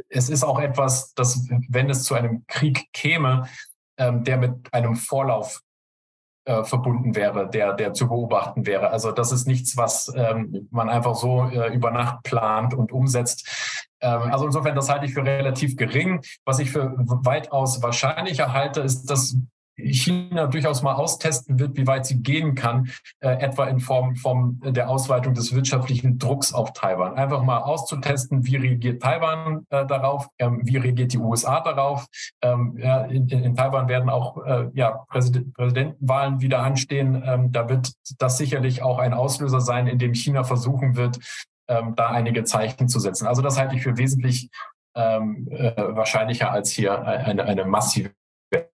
es 0.09 0.29
ist 0.29 0.43
auch 0.43 0.59
etwas, 0.59 1.15
dass 1.15 1.49
wenn 1.69 1.91
es 1.91 2.05
zu 2.05 2.15
einem 2.15 2.45
Krieg 2.47 2.93
käme, 2.93 3.49
ähm, 3.99 4.25
der 4.25 4.39
mit 4.39 4.73
einem 4.73 4.97
Vorlauf 4.97 5.61
äh, 6.45 6.65
verbunden 6.65 7.15
wäre, 7.15 7.49
der, 7.49 7.73
der 7.73 7.95
zu 7.95 8.09
beobachten 8.09 8.67
wäre. 8.67 8.91
Also 8.91 9.13
das 9.13 9.33
ist 9.33 9.47
nichts, 9.47 9.77
was 9.77 10.13
ähm, 10.15 10.69
man 10.71 10.89
einfach 10.89 11.15
so 11.15 11.45
äh, 11.45 11.75
über 11.75 11.91
Nacht 11.91 12.23
plant 12.23 12.75
und 12.75 12.93
umsetzt. 12.93 13.87
Ähm, 14.01 14.23
also 14.31 14.47
insofern, 14.47 14.75
das 14.75 14.91
halte 14.91 15.07
ich 15.07 15.15
für 15.15 15.25
relativ 15.25 15.77
gering. 15.77 16.21
Was 16.45 16.59
ich 16.59 16.71
für 16.71 16.93
weitaus 16.97 17.83
wahrscheinlicher 17.83 18.53
halte, 18.53 18.81
ist, 18.83 19.07
dass 19.07 19.37
China 19.77 20.47
durchaus 20.47 20.83
mal 20.83 20.95
austesten 20.95 21.59
wird, 21.59 21.77
wie 21.77 21.87
weit 21.87 22.07
sie 22.07 22.23
gehen 22.23 22.55
kann, 22.55 22.91
äh, 23.21 23.31
etwa 23.41 23.65
in 23.67 23.81
Form 23.81 24.17
von 24.17 24.61
der 24.65 24.89
Ausweitung 24.89 25.35
des 25.35 25.55
wirtschaftlichen 25.55 26.19
Drucks 26.19 26.53
auf 26.53 26.73
Taiwan. 26.73 27.15
Einfach 27.15 27.43
mal 27.43 27.59
auszutesten, 27.59 28.47
wie 28.47 28.57
reagiert 28.57 29.03
Taiwan 29.03 29.67
äh, 29.71 29.87
darauf, 29.87 30.29
ähm, 30.39 30.61
wie 30.65 30.77
reagiert 30.77 31.13
die 31.13 31.19
USA 31.19 31.61
darauf. 31.61 32.07
Ähm, 32.43 32.77
ja, 32.79 33.03
in, 33.05 33.29
in, 33.29 33.55
Taiwan 33.55 33.89
werden 33.89 34.11
auch 34.11 34.45
äh, 34.45 34.69
ja, 34.75 35.05
Präsident, 35.09 35.53
Präsidentenwahlen 35.55 36.41
wieder 36.41 36.63
anstehen. 36.63 37.23
Ähm, 37.25 37.53
da 37.53 37.69
wird 37.69 37.93
das 38.19 38.39
sicherlich 38.39 38.83
auch 38.83 38.99
ein 38.99 39.13
Auslöser 39.13 39.61
sein, 39.61 39.87
in 39.87 39.99
dem 39.99 40.15
China 40.15 40.45
versuchen 40.45 40.97
wird, 40.97 41.19
ähm, 41.69 41.95
da 41.97 42.09
einige 42.09 42.45
Zeichen 42.45 42.89
zu 42.89 43.01
setzen. 43.01 43.27
Also 43.27 43.43
das 43.43 43.59
halte 43.59 43.75
ich 43.75 43.83
für 43.83 43.97
wesentlich 43.97 44.51
ähm, 44.95 45.49
äh, 45.51 45.73
wahrscheinlicher 45.77 46.53
als 46.53 46.71
hier 46.71 47.05
eine, 47.05 47.45
eine 47.45 47.65
massive 47.65 48.13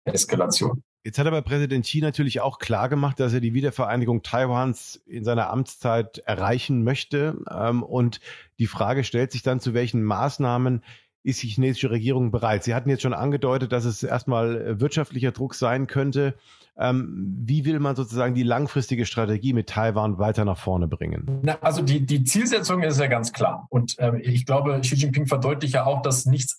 Eskalation. 0.06 0.84
Jetzt 1.04 1.20
hat 1.20 1.28
aber 1.28 1.42
Präsident 1.42 1.86
Xi 1.86 2.02
natürlich 2.02 2.42
auch 2.42 2.60
klar 2.60 2.90
gemacht, 2.90 3.20
dass 3.20 3.34
er 3.34 3.40
die 3.40 3.54
Wiedervereinigung 3.54 4.24
Taiwans 4.24 5.02
in 5.06 5.24
seiner 5.24 5.50
Amtszeit 5.50 6.18
erreichen 6.20 6.84
möchte. 6.84 7.38
Ähm, 7.50 7.82
und 7.82 8.20
die 8.60 8.68
Frage 8.68 9.06
stellt 9.06 9.32
sich 9.32 9.42
dann, 9.42 9.62
zu 9.62 9.74
welchen 9.74 10.04
Maßnahmen 10.04 10.84
ist 11.24 11.44
die 11.44 11.48
chinesische 11.48 11.92
Regierung 11.92 12.32
bereit? 12.32 12.64
Sie 12.64 12.76
hatten 12.76 12.90
jetzt 12.90 13.04
schon 13.04 13.14
angedeutet, 13.14 13.72
dass 13.72 13.86
es 13.86 14.04
erstmal 14.04 14.82
wirtschaftlicher 14.82 15.32
Druck 15.32 15.56
sein 15.56 15.88
könnte. 15.88 16.36
Ähm, 16.78 17.36
wie 17.44 17.66
will 17.66 17.80
man 17.80 17.96
sozusagen 17.96 18.36
die 18.36 18.44
langfristige 18.44 19.06
Strategie 19.06 19.54
mit 19.54 19.68
Taiwan 19.68 20.20
weiter 20.20 20.46
nach 20.46 20.58
vorne 20.58 20.88
bringen? 20.88 21.40
Na, 21.42 21.58
also 21.62 21.82
die, 21.82 22.06
die 22.06 22.24
Zielsetzung 22.24 22.84
ist 22.84 23.00
ja 23.00 23.08
ganz 23.08 23.34
klar. 23.34 23.68
Und 23.70 23.98
äh, 24.00 24.20
ich 24.20 24.46
glaube, 24.46 24.80
Xi 24.82 24.96
Jinping 24.96 25.26
verdeutlicht 25.26 25.74
ja 25.74 25.86
auch, 25.86 26.02
dass 26.02 26.26
nichts 26.26 26.58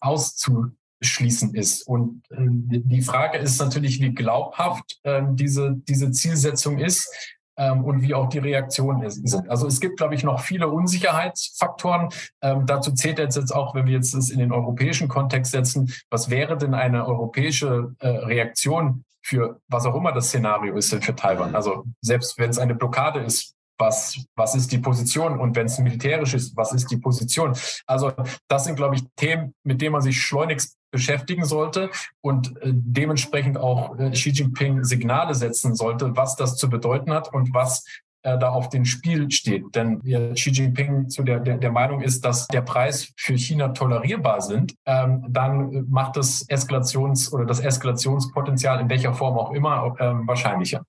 auszuschließen 1.00 1.54
ist. 1.54 1.86
Und 1.86 2.22
äh, 2.30 2.36
die 2.40 3.02
Frage 3.02 3.38
ist 3.38 3.60
natürlich, 3.60 4.00
wie 4.00 4.14
glaubhaft 4.14 4.98
äh, 5.02 5.22
diese, 5.30 5.74
diese 5.88 6.10
Zielsetzung 6.10 6.78
ist 6.78 7.10
ähm, 7.56 7.84
und 7.84 8.02
wie 8.02 8.14
auch 8.14 8.28
die 8.28 8.38
Reaktionen 8.38 9.08
sind. 9.10 9.48
Also 9.48 9.66
es 9.66 9.80
gibt, 9.80 9.98
glaube 9.98 10.14
ich, 10.14 10.24
noch 10.24 10.40
viele 10.40 10.68
Unsicherheitsfaktoren. 10.68 12.08
Ähm, 12.42 12.66
dazu 12.66 12.92
zählt 12.92 13.18
jetzt, 13.18 13.36
jetzt 13.36 13.54
auch, 13.54 13.74
wenn 13.74 13.86
wir 13.86 13.94
jetzt 13.94 14.14
das 14.14 14.30
in 14.30 14.38
den 14.38 14.52
europäischen 14.52 15.08
Kontext 15.08 15.52
setzen, 15.52 15.92
was 16.10 16.30
wäre 16.30 16.56
denn 16.56 16.74
eine 16.74 17.06
europäische 17.06 17.94
äh, 18.00 18.08
Reaktion 18.08 19.04
für 19.22 19.60
was 19.68 19.84
auch 19.84 19.94
immer 19.94 20.12
das 20.12 20.28
Szenario 20.28 20.76
ist 20.76 20.94
für 20.94 21.14
Taiwan. 21.14 21.54
Also 21.54 21.84
selbst 22.00 22.38
wenn 22.38 22.48
es 22.48 22.58
eine 22.58 22.74
Blockade 22.74 23.20
ist, 23.20 23.54
was, 23.78 24.24
was 24.34 24.54
ist 24.54 24.72
die 24.72 24.78
Position? 24.78 25.38
Und 25.38 25.54
wenn 25.54 25.66
es 25.66 25.78
militärisch 25.78 26.34
ist, 26.34 26.56
was 26.56 26.72
ist 26.72 26.90
die 26.90 26.96
Position? 26.96 27.56
Also 27.86 28.12
das 28.48 28.64
sind, 28.64 28.76
glaube 28.76 28.96
ich, 28.96 29.02
Themen, 29.16 29.54
mit 29.62 29.80
denen 29.80 29.92
man 29.92 30.02
sich 30.02 30.20
schleunigst 30.20 30.77
beschäftigen 30.90 31.44
sollte 31.44 31.90
und 32.20 32.56
äh, 32.62 32.72
dementsprechend 32.72 33.58
auch 33.58 33.98
äh, 33.98 34.10
Xi 34.10 34.30
Jinping 34.30 34.84
Signale 34.84 35.34
setzen 35.34 35.74
sollte, 35.74 36.16
was 36.16 36.36
das 36.36 36.56
zu 36.56 36.68
bedeuten 36.68 37.12
hat 37.12 37.32
und 37.32 37.52
was 37.54 37.84
äh, 38.22 38.38
da 38.38 38.50
auf 38.50 38.68
dem 38.68 38.84
Spiel 38.84 39.30
steht. 39.30 39.74
Denn 39.74 40.00
Xi 40.34 40.50
Jinping 40.50 41.08
zu 41.08 41.22
der, 41.22 41.40
der, 41.40 41.58
der 41.58 41.72
Meinung 41.72 42.00
ist, 42.00 42.24
dass 42.24 42.48
der 42.48 42.62
Preis 42.62 43.12
für 43.16 43.36
China 43.36 43.68
tolerierbar 43.68 44.40
sind, 44.40 44.74
ähm, 44.86 45.24
dann 45.28 45.86
macht 45.88 46.16
das 46.16 46.48
Eskalations- 46.48 47.32
oder 47.32 47.44
das 47.44 47.60
Eskalationspotenzial 47.60 48.80
in 48.80 48.88
welcher 48.88 49.14
Form 49.14 49.38
auch 49.38 49.52
immer 49.52 49.94
ähm, 50.00 50.26
wahrscheinlicher. 50.26 50.84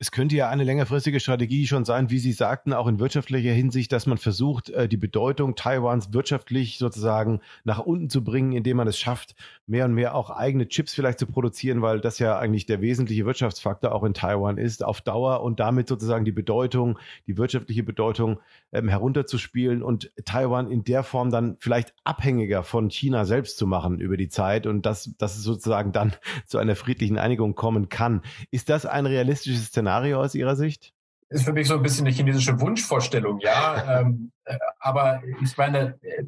Es 0.00 0.10
könnte 0.10 0.34
ja 0.34 0.48
eine 0.48 0.64
längerfristige 0.64 1.20
Strategie 1.20 1.68
schon 1.68 1.84
sein, 1.84 2.10
wie 2.10 2.18
Sie 2.18 2.32
sagten, 2.32 2.72
auch 2.72 2.88
in 2.88 2.98
wirtschaftlicher 2.98 3.52
Hinsicht, 3.52 3.92
dass 3.92 4.06
man 4.06 4.18
versucht, 4.18 4.70
äh, 4.70 4.88
die 4.88 4.96
Bedeutung 4.96 5.54
Taiwans 5.54 6.12
wirtschaftlich 6.12 6.78
sozusagen 6.78 7.40
nach 7.62 7.78
unten 7.78 8.10
zu 8.10 8.24
bringen, 8.24 8.52
indem 8.52 8.78
man 8.78 8.88
es 8.88 8.98
schafft, 8.98 9.36
mehr 9.68 9.84
und 9.84 9.94
mehr 9.94 10.16
auch 10.16 10.30
eigene 10.30 10.66
Chips 10.66 10.94
vielleicht 10.94 11.20
zu 11.20 11.28
produzieren, 11.28 11.80
weil 11.80 12.00
das 12.00 12.18
ja 12.18 12.36
eigentlich 12.36 12.66
der 12.66 12.80
wesentliche 12.80 13.24
Wirtschaftsfaktor 13.24 13.92
auch 13.92 14.02
in 14.02 14.14
Taiwan 14.14 14.58
ist, 14.58 14.84
auf 14.84 15.00
Dauer 15.00 15.42
und 15.42 15.60
damit 15.60 15.86
sozusagen 15.86 16.24
die 16.24 16.32
Bedeutung, 16.32 16.98
die 17.28 17.38
wirtschaftliche 17.38 17.84
Bedeutung 17.84 18.40
ähm, 18.72 18.88
herunterzuspielen 18.88 19.80
und 19.84 20.10
Taiwan 20.24 20.72
in 20.72 20.82
der 20.82 21.04
Form 21.04 21.30
dann 21.30 21.56
vielleicht 21.60 21.94
abhängiger 22.02 22.64
von 22.64 22.90
China 22.90 23.24
selbst 23.24 23.58
zu 23.58 23.66
machen 23.68 24.00
über 24.00 24.16
die 24.16 24.28
Zeit 24.28 24.66
und 24.66 24.84
dass, 24.86 25.14
dass 25.18 25.36
es 25.36 25.44
sozusagen 25.44 25.92
dann 25.92 26.14
zu 26.46 26.58
einer 26.58 26.74
friedlichen 26.74 27.16
Einigung 27.16 27.54
kommen 27.54 27.88
kann. 27.88 28.22
Ist 28.50 28.70
das 28.70 28.86
ein 28.86 29.06
realistisches 29.06 29.66
Szenario? 29.66 29.83
Szenario 29.84 30.20
aus 30.22 30.34
Ihrer 30.34 30.56
Sicht? 30.56 30.94
Ist 31.28 31.44
für 31.44 31.52
mich 31.52 31.68
so 31.68 31.74
ein 31.74 31.82
bisschen 31.82 32.06
eine 32.06 32.14
chinesische 32.14 32.58
Wunschvorstellung, 32.58 33.38
ja. 33.40 34.00
ähm, 34.00 34.32
äh, 34.44 34.56
aber 34.78 35.22
ich 35.42 35.56
meine, 35.58 35.98
äh, 36.00 36.24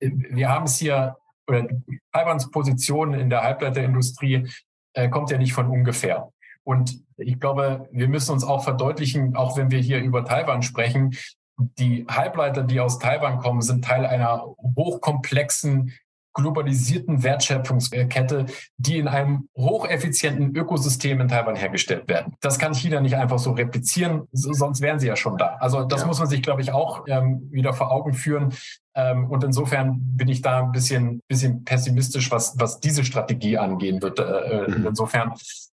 wir 0.00 0.48
haben 0.48 0.64
es 0.64 0.78
hier, 0.78 1.16
oder 1.46 1.66
Taiwans 2.12 2.50
Position 2.50 3.12
in 3.12 3.28
der 3.28 3.42
Halbleiterindustrie 3.42 4.48
äh, 4.94 5.08
kommt 5.10 5.30
ja 5.30 5.38
nicht 5.38 5.52
von 5.52 5.68
ungefähr. 5.68 6.30
Und 6.62 7.02
ich 7.18 7.38
glaube, 7.38 7.88
wir 7.92 8.08
müssen 8.08 8.32
uns 8.32 8.42
auch 8.42 8.64
verdeutlichen, 8.64 9.36
auch 9.36 9.56
wenn 9.58 9.70
wir 9.70 9.80
hier 9.80 10.00
über 10.00 10.24
Taiwan 10.24 10.62
sprechen, 10.62 11.14
die 11.58 12.06
Halbleiter, 12.08 12.62
die 12.62 12.80
aus 12.80 12.98
Taiwan 12.98 13.38
kommen, 13.38 13.60
sind 13.60 13.84
Teil 13.84 14.06
einer 14.06 14.44
hochkomplexen 14.76 15.92
globalisierten 16.34 17.22
Wertschöpfungskette, 17.22 18.46
die 18.76 18.98
in 18.98 19.08
einem 19.08 19.48
hocheffizienten 19.56 20.54
Ökosystem 20.54 21.20
in 21.20 21.28
Taiwan 21.28 21.56
hergestellt 21.56 22.08
werden. 22.08 22.34
Das 22.40 22.58
kann 22.58 22.74
China 22.74 23.00
nicht 23.00 23.16
einfach 23.16 23.38
so 23.38 23.52
replizieren, 23.52 24.28
sonst 24.32 24.80
wären 24.80 24.98
sie 24.98 25.06
ja 25.06 25.16
schon 25.16 25.38
da. 25.38 25.56
Also 25.60 25.84
das 25.84 26.02
ja. 26.02 26.06
muss 26.06 26.18
man 26.18 26.28
sich, 26.28 26.42
glaube 26.42 26.60
ich, 26.60 26.72
auch 26.72 27.04
ähm, 27.06 27.48
wieder 27.50 27.72
vor 27.72 27.90
Augen 27.90 28.12
führen. 28.12 28.52
Ähm, 28.94 29.30
und 29.30 29.42
insofern 29.44 30.00
bin 30.00 30.28
ich 30.28 30.42
da 30.42 30.64
ein 30.64 30.72
bisschen, 30.72 31.20
bisschen 31.28 31.64
pessimistisch, 31.64 32.30
was, 32.30 32.58
was 32.58 32.80
diese 32.80 33.04
Strategie 33.04 33.56
angehen 33.56 34.02
wird. 34.02 34.18
Äh, 34.18 34.22
äh 34.22 34.70
mhm. 34.70 34.86
Insofern, 34.88 35.34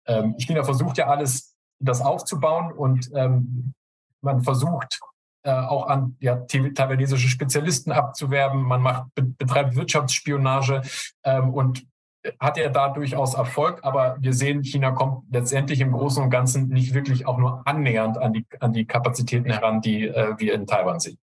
ähm, 0.07 0.35
China 0.37 0.63
versucht 0.63 0.97
ja 0.97 1.07
alles, 1.07 1.53
das 1.79 2.01
aufzubauen 2.01 2.71
und 2.71 3.11
ähm, 3.13 3.73
man 4.21 4.41
versucht, 4.41 4.99
äh, 5.45 5.51
auch 5.51 5.87
an 5.87 6.17
ja, 6.19 6.37
taiwanesische 6.37 7.27
Spezialisten 7.27 7.91
abzuwerben. 7.91 8.61
Man 8.63 8.81
macht, 8.81 9.05
betreibt 9.15 9.75
Wirtschaftsspionage 9.75 10.81
ähm, 11.23 11.53
und 11.53 11.85
hat 12.39 12.57
ja 12.57 12.69
da 12.69 12.89
durchaus 12.89 13.35
Erfolg, 13.35 13.79
aber 13.83 14.17
wir 14.19 14.33
sehen, 14.33 14.63
China 14.63 14.91
kommt 14.91 15.23
letztendlich 15.31 15.79
im 15.81 15.91
Großen 15.91 16.23
und 16.23 16.31
Ganzen 16.31 16.69
nicht 16.69 16.93
wirklich 16.95 17.27
auch 17.27 17.37
nur 17.37 17.61
annähernd 17.67 18.17
an 18.17 18.33
die, 18.33 18.45
an 18.59 18.73
die 18.73 18.85
Kapazitäten 18.85 19.49
heran, 19.49 19.81
die 19.81 20.07
äh, 20.07 20.33
wir 20.37 20.55
in 20.55 20.65
Taiwan 20.65 20.99
sehen. 20.99 21.17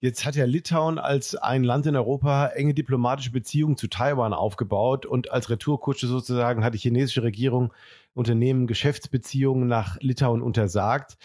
Jetzt 0.00 0.26
hat 0.26 0.36
ja 0.36 0.44
Litauen 0.44 0.98
als 0.98 1.34
ein 1.34 1.64
Land 1.64 1.86
in 1.86 1.96
Europa 1.96 2.48
enge 2.48 2.74
diplomatische 2.74 3.32
Beziehungen 3.32 3.76
zu 3.76 3.88
Taiwan 3.88 4.34
aufgebaut 4.34 5.06
und 5.06 5.32
als 5.32 5.48
Retourkutsche 5.48 6.06
sozusagen 6.06 6.62
hat 6.62 6.74
die 6.74 6.78
chinesische 6.78 7.22
Regierung 7.22 7.72
Unternehmen 8.12 8.66
Geschäftsbeziehungen 8.66 9.66
nach 9.66 9.96
Litauen 10.00 10.42
untersagt. 10.42 11.16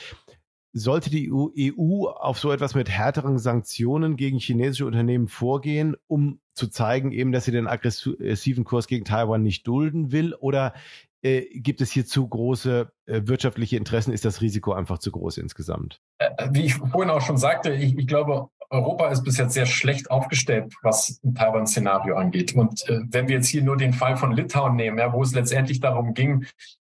Sollte 0.72 1.10
die 1.10 1.32
EU 1.32 1.50
e 1.56 1.72
auf 1.78 2.40
so 2.40 2.52
etwas 2.52 2.76
mit 2.76 2.90
härteren 2.90 3.40
Sanktionen 3.40 4.16
gegen 4.16 4.38
chinesische 4.38 4.86
Unternehmen 4.86 5.28
vorgehen, 5.28 5.96
um 6.08 6.40
zu 6.54 6.68
zeigen, 6.68 7.12
eben, 7.12 7.32
dass 7.32 7.46
sie 7.46 7.52
den 7.52 7.68
aggressiven 7.68 8.66
Kurs 8.66 8.88
gegen 8.88 9.06
Taiwan 9.06 9.42
nicht 9.42 9.66
dulden 9.66 10.12
will? 10.12 10.36
Oder 10.36 10.74
äh, 11.22 11.46
gibt 11.60 11.82
es 11.82 11.92
hier 11.92 12.06
zu 12.06 12.28
große 12.28 12.92
äh, 13.06 13.22
wirtschaftliche 13.26 13.78
Interessen? 13.78 14.14
Ist 14.14 14.26
das 14.26 14.42
Risiko 14.42 14.74
einfach 14.74 15.00
zu 15.00 15.12
groß 15.12 15.38
insgesamt? 15.38 16.02
Äh, 16.20 16.50
wie 16.52 16.66
ich 16.66 16.76
vorhin 16.76 17.10
auch 17.10 17.22
schon 17.22 17.38
sagte, 17.38 17.74
ich, 17.74 17.98
ich 17.98 18.08
glaube, 18.08 18.50
Europa 18.70 19.08
ist 19.10 19.24
bis 19.24 19.38
jetzt 19.38 19.54
sehr 19.54 19.66
schlecht 19.66 20.12
aufgestellt, 20.12 20.74
was 20.84 21.20
ein 21.24 21.34
Taiwan-Szenario 21.34 22.16
angeht. 22.16 22.54
Und 22.54 22.88
äh, 22.88 23.00
wenn 23.10 23.28
wir 23.28 23.36
jetzt 23.38 23.48
hier 23.48 23.64
nur 23.64 23.78
den 23.78 23.94
Fall 23.94 24.16
von 24.16 24.32
Litauen 24.32 24.76
nehmen, 24.76 25.00
ja, 25.00 25.12
wo 25.12 25.24
es 25.24 25.34
letztendlich 25.34 25.80
darum 25.80 26.14
ging, 26.14 26.46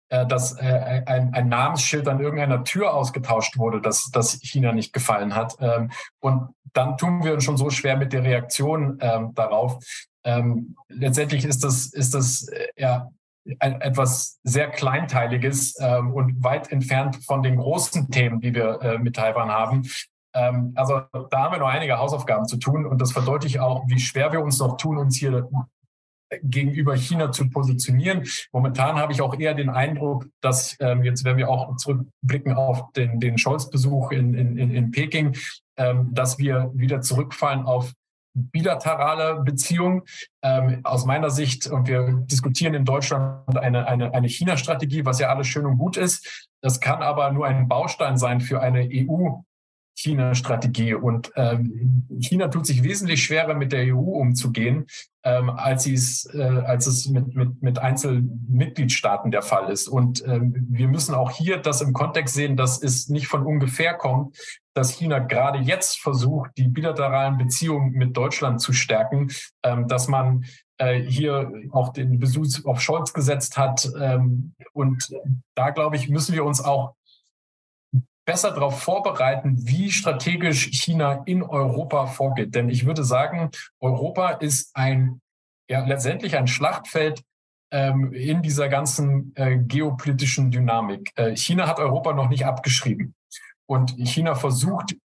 dass 0.09 0.57
äh, 0.57 1.03
ein, 1.05 1.33
ein, 1.33 1.49
Namensschild 1.49 2.07
an 2.07 2.19
irgendeiner 2.19 2.63
Tür 2.63 2.93
ausgetauscht 2.93 3.57
wurde, 3.57 3.79
dass 3.79 4.09
das 4.11 4.39
China 4.41 4.71
nicht 4.71 4.91
gefallen 4.91 5.35
hat. 5.35 5.55
Ähm, 5.59 5.91
und 6.19 6.49
dann 6.73 6.97
tun 6.97 7.23
wir 7.23 7.33
uns 7.33 7.43
schon 7.43 7.57
so 7.57 7.69
schwer 7.69 7.95
mit 7.97 8.13
der 8.13 8.23
Reaktion 8.23 8.97
ähm, 9.01 9.33
darauf. 9.35 9.83
Ähm, 10.23 10.75
letztendlich 10.87 11.45
ist 11.45 11.63
das, 11.63 11.87
ist 11.87 12.13
das 12.13 12.47
äh, 12.47 12.67
ja 12.75 13.09
ein, 13.59 13.81
etwas 13.81 14.39
sehr 14.43 14.69
Kleinteiliges 14.69 15.75
ähm, 15.79 16.13
und 16.13 16.43
weit 16.43 16.71
entfernt 16.71 17.23
von 17.25 17.41
den 17.41 17.57
großen 17.57 18.11
Themen, 18.11 18.41
die 18.41 18.53
wir 18.53 18.81
äh, 18.81 18.97
mit 18.97 19.15
Taiwan 19.15 19.49
haben. 19.49 19.87
Ähm, 20.33 20.73
also 20.75 21.01
da 21.29 21.43
haben 21.43 21.53
wir 21.53 21.59
noch 21.59 21.67
einige 21.67 21.97
Hausaufgaben 21.97 22.45
zu 22.45 22.57
tun 22.57 22.85
und 22.85 23.01
das 23.01 23.11
verdeutlicht 23.11 23.59
auch, 23.59 23.83
wie 23.87 23.99
schwer 23.99 24.31
wir 24.31 24.41
uns 24.41 24.59
noch 24.59 24.77
tun, 24.77 24.97
uns 24.97 25.17
hier 25.17 25.49
gegenüber 26.43 26.95
China 26.95 27.31
zu 27.31 27.49
positionieren. 27.49 28.23
Momentan 28.51 28.97
habe 28.97 29.13
ich 29.13 29.21
auch 29.21 29.37
eher 29.37 29.53
den 29.53 29.69
Eindruck, 29.69 30.27
dass 30.41 30.77
ähm, 30.79 31.03
jetzt, 31.03 31.23
wenn 31.23 31.37
wir 31.37 31.49
auch 31.49 31.75
zurückblicken 31.77 32.53
auf 32.53 32.91
den, 32.93 33.19
den 33.19 33.37
Scholz-Besuch 33.37 34.11
in, 34.11 34.33
in, 34.33 34.57
in 34.57 34.91
Peking, 34.91 35.35
ähm, 35.77 36.09
dass 36.13 36.37
wir 36.37 36.71
wieder 36.73 37.01
zurückfallen 37.01 37.63
auf 37.63 37.93
bilaterale 38.33 39.41
Beziehungen. 39.41 40.03
Ähm, 40.43 40.81
aus 40.83 41.05
meiner 41.05 41.29
Sicht, 41.29 41.67
und 41.67 41.87
wir 41.87 42.23
diskutieren 42.25 42.73
in 42.73 42.85
Deutschland 42.85 43.57
eine, 43.57 43.87
eine, 43.87 44.13
eine 44.13 44.29
China-Strategie, 44.29 45.05
was 45.05 45.19
ja 45.19 45.29
alles 45.29 45.47
schön 45.47 45.65
und 45.65 45.77
gut 45.77 45.97
ist. 45.97 46.47
Das 46.61 46.79
kann 46.79 47.01
aber 47.01 47.31
nur 47.31 47.47
ein 47.47 47.67
Baustein 47.67 48.17
sein 48.17 48.41
für 48.41 48.61
eine 48.61 48.87
EU 48.91 49.41
China-Strategie. 49.99 50.93
Und 50.93 51.31
ähm, 51.35 52.07
China 52.19 52.47
tut 52.47 52.65
sich 52.65 52.83
wesentlich 52.83 53.23
schwerer, 53.23 53.53
mit 53.53 53.71
der 53.73 53.93
EU 53.93 53.99
umzugehen, 53.99 54.87
ähm, 55.23 55.49
als, 55.49 55.85
äh, 56.33 56.41
als 56.41 56.87
es 56.87 57.07
mit, 57.07 57.35
mit, 57.35 57.61
mit 57.61 57.79
Einzelmitgliedstaaten 57.79 59.31
der 59.31 59.41
Fall 59.41 59.69
ist. 59.69 59.89
Und 59.89 60.25
ähm, 60.25 60.67
wir 60.69 60.87
müssen 60.87 61.13
auch 61.13 61.31
hier 61.31 61.57
das 61.57 61.81
im 61.81 61.91
Kontext 61.91 62.33
sehen, 62.33 62.55
dass 62.55 62.81
es 62.81 63.09
nicht 63.09 63.27
von 63.27 63.45
ungefähr 63.45 63.93
kommt, 63.93 64.37
dass 64.73 64.91
China 64.91 65.19
gerade 65.19 65.59
jetzt 65.59 65.99
versucht, 65.99 66.51
die 66.57 66.69
bilateralen 66.69 67.37
Beziehungen 67.37 67.91
mit 67.91 68.15
Deutschland 68.15 68.61
zu 68.61 68.71
stärken, 68.71 69.29
ähm, 69.63 69.89
dass 69.89 70.07
man 70.07 70.45
äh, 70.77 71.01
hier 71.01 71.51
auch 71.71 71.89
den 71.89 72.19
Besuch 72.19 72.63
auf 72.63 72.79
Scholz 72.79 73.13
gesetzt 73.13 73.57
hat. 73.57 73.89
Ähm, 73.99 74.53
und 74.71 75.09
da, 75.55 75.71
glaube 75.71 75.97
ich, 75.97 76.07
müssen 76.07 76.33
wir 76.33 76.45
uns 76.45 76.63
auch 76.63 76.95
besser 78.29 78.51
darauf 78.51 78.79
vorbereiten, 78.79 79.55
wie 79.67 79.91
strategisch 79.91 80.69
China 80.71 81.23
in 81.25 81.41
Europa 81.41 82.05
vorgeht. 82.05 82.53
Denn 82.53 82.69
ich 82.69 82.85
würde 82.85 83.03
sagen, 83.03 83.49
Europa 83.79 84.29
ist 84.33 84.69
ein, 84.75 85.19
ja, 85.67 85.83
letztendlich 85.83 86.37
ein 86.37 86.45
Schlachtfeld 86.45 87.23
ähm, 87.71 88.13
in 88.13 88.43
dieser 88.43 88.69
ganzen 88.69 89.33
äh, 89.35 89.57
geopolitischen 89.57 90.51
Dynamik. 90.51 91.11
Äh, 91.15 91.35
China 91.35 91.65
hat 91.65 91.79
Europa 91.79 92.13
noch 92.13 92.29
nicht 92.29 92.45
abgeschrieben. 92.45 93.15
Und 93.65 93.95
China 93.97 94.35
versucht, 94.35 94.95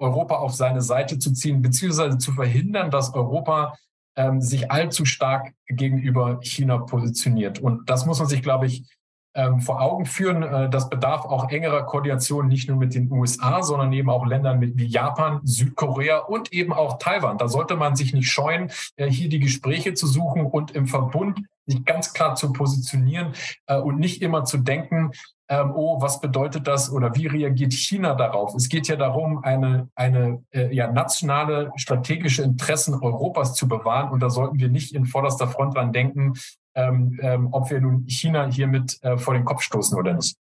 Europa 0.00 0.34
auf 0.38 0.52
seine 0.52 0.82
Seite 0.82 1.20
zu 1.20 1.32
ziehen, 1.32 1.62
beziehungsweise 1.62 2.18
zu 2.18 2.32
verhindern, 2.32 2.90
dass 2.90 3.14
Europa 3.14 3.76
ähm, 4.16 4.40
sich 4.40 4.68
allzu 4.68 5.04
stark 5.04 5.52
gegenüber 5.68 6.40
China 6.42 6.78
positioniert. 6.78 7.60
Und 7.60 7.88
das 7.88 8.04
muss 8.04 8.18
man 8.18 8.26
sich, 8.26 8.42
glaube 8.42 8.66
ich, 8.66 8.82
ähm, 9.34 9.60
vor 9.60 9.80
Augen 9.80 10.06
führen. 10.06 10.42
Äh, 10.42 10.70
das 10.70 10.88
bedarf 10.88 11.24
auch 11.24 11.50
engerer 11.50 11.84
Koordination 11.84 12.48
nicht 12.48 12.68
nur 12.68 12.78
mit 12.78 12.94
den 12.94 13.10
USA, 13.10 13.62
sondern 13.62 13.92
eben 13.92 14.10
auch 14.10 14.26
Ländern 14.26 14.60
wie 14.60 14.86
Japan, 14.86 15.40
Südkorea 15.44 16.18
und 16.18 16.52
eben 16.52 16.72
auch 16.72 16.98
Taiwan. 16.98 17.38
Da 17.38 17.48
sollte 17.48 17.76
man 17.76 17.96
sich 17.96 18.12
nicht 18.12 18.30
scheuen, 18.30 18.70
äh, 18.96 19.10
hier 19.10 19.28
die 19.28 19.40
Gespräche 19.40 19.94
zu 19.94 20.06
suchen 20.06 20.46
und 20.46 20.72
im 20.72 20.86
Verbund 20.86 21.40
sich 21.68 21.84
ganz 21.84 22.12
klar 22.12 22.34
zu 22.34 22.52
positionieren 22.52 23.32
äh, 23.66 23.78
und 23.78 23.98
nicht 23.98 24.22
immer 24.22 24.44
zu 24.44 24.58
denken, 24.58 25.12
ähm, 25.50 25.72
oh, 25.74 26.00
was 26.00 26.20
bedeutet 26.20 26.66
das 26.66 26.90
oder 26.92 27.14
wie 27.14 27.26
reagiert 27.26 27.72
China 27.72 28.14
darauf? 28.14 28.54
Es 28.54 28.68
geht 28.68 28.88
ja 28.88 28.96
darum, 28.96 29.42
eine, 29.44 29.88
eine 29.94 30.42
äh, 30.50 30.74
ja, 30.74 30.90
nationale 30.90 31.72
strategische 31.76 32.42
Interessen 32.42 32.94
Europas 32.94 33.54
zu 33.54 33.68
bewahren 33.68 34.10
und 34.10 34.20
da 34.20 34.30
sollten 34.30 34.58
wir 34.58 34.68
nicht 34.68 34.94
in 34.94 35.06
vorderster 35.06 35.48
Front 35.48 35.76
dran 35.76 35.92
denken, 35.92 36.34
ähm, 36.74 37.18
ähm, 37.22 37.48
ob 37.52 37.70
wir 37.70 37.80
nun 37.80 38.04
China 38.08 38.46
hiermit 38.46 38.98
äh, 39.02 39.16
vor 39.16 39.34
den 39.34 39.44
Kopf 39.44 39.62
stoßen 39.62 39.98
oder 39.98 40.14
nicht. 40.14 40.36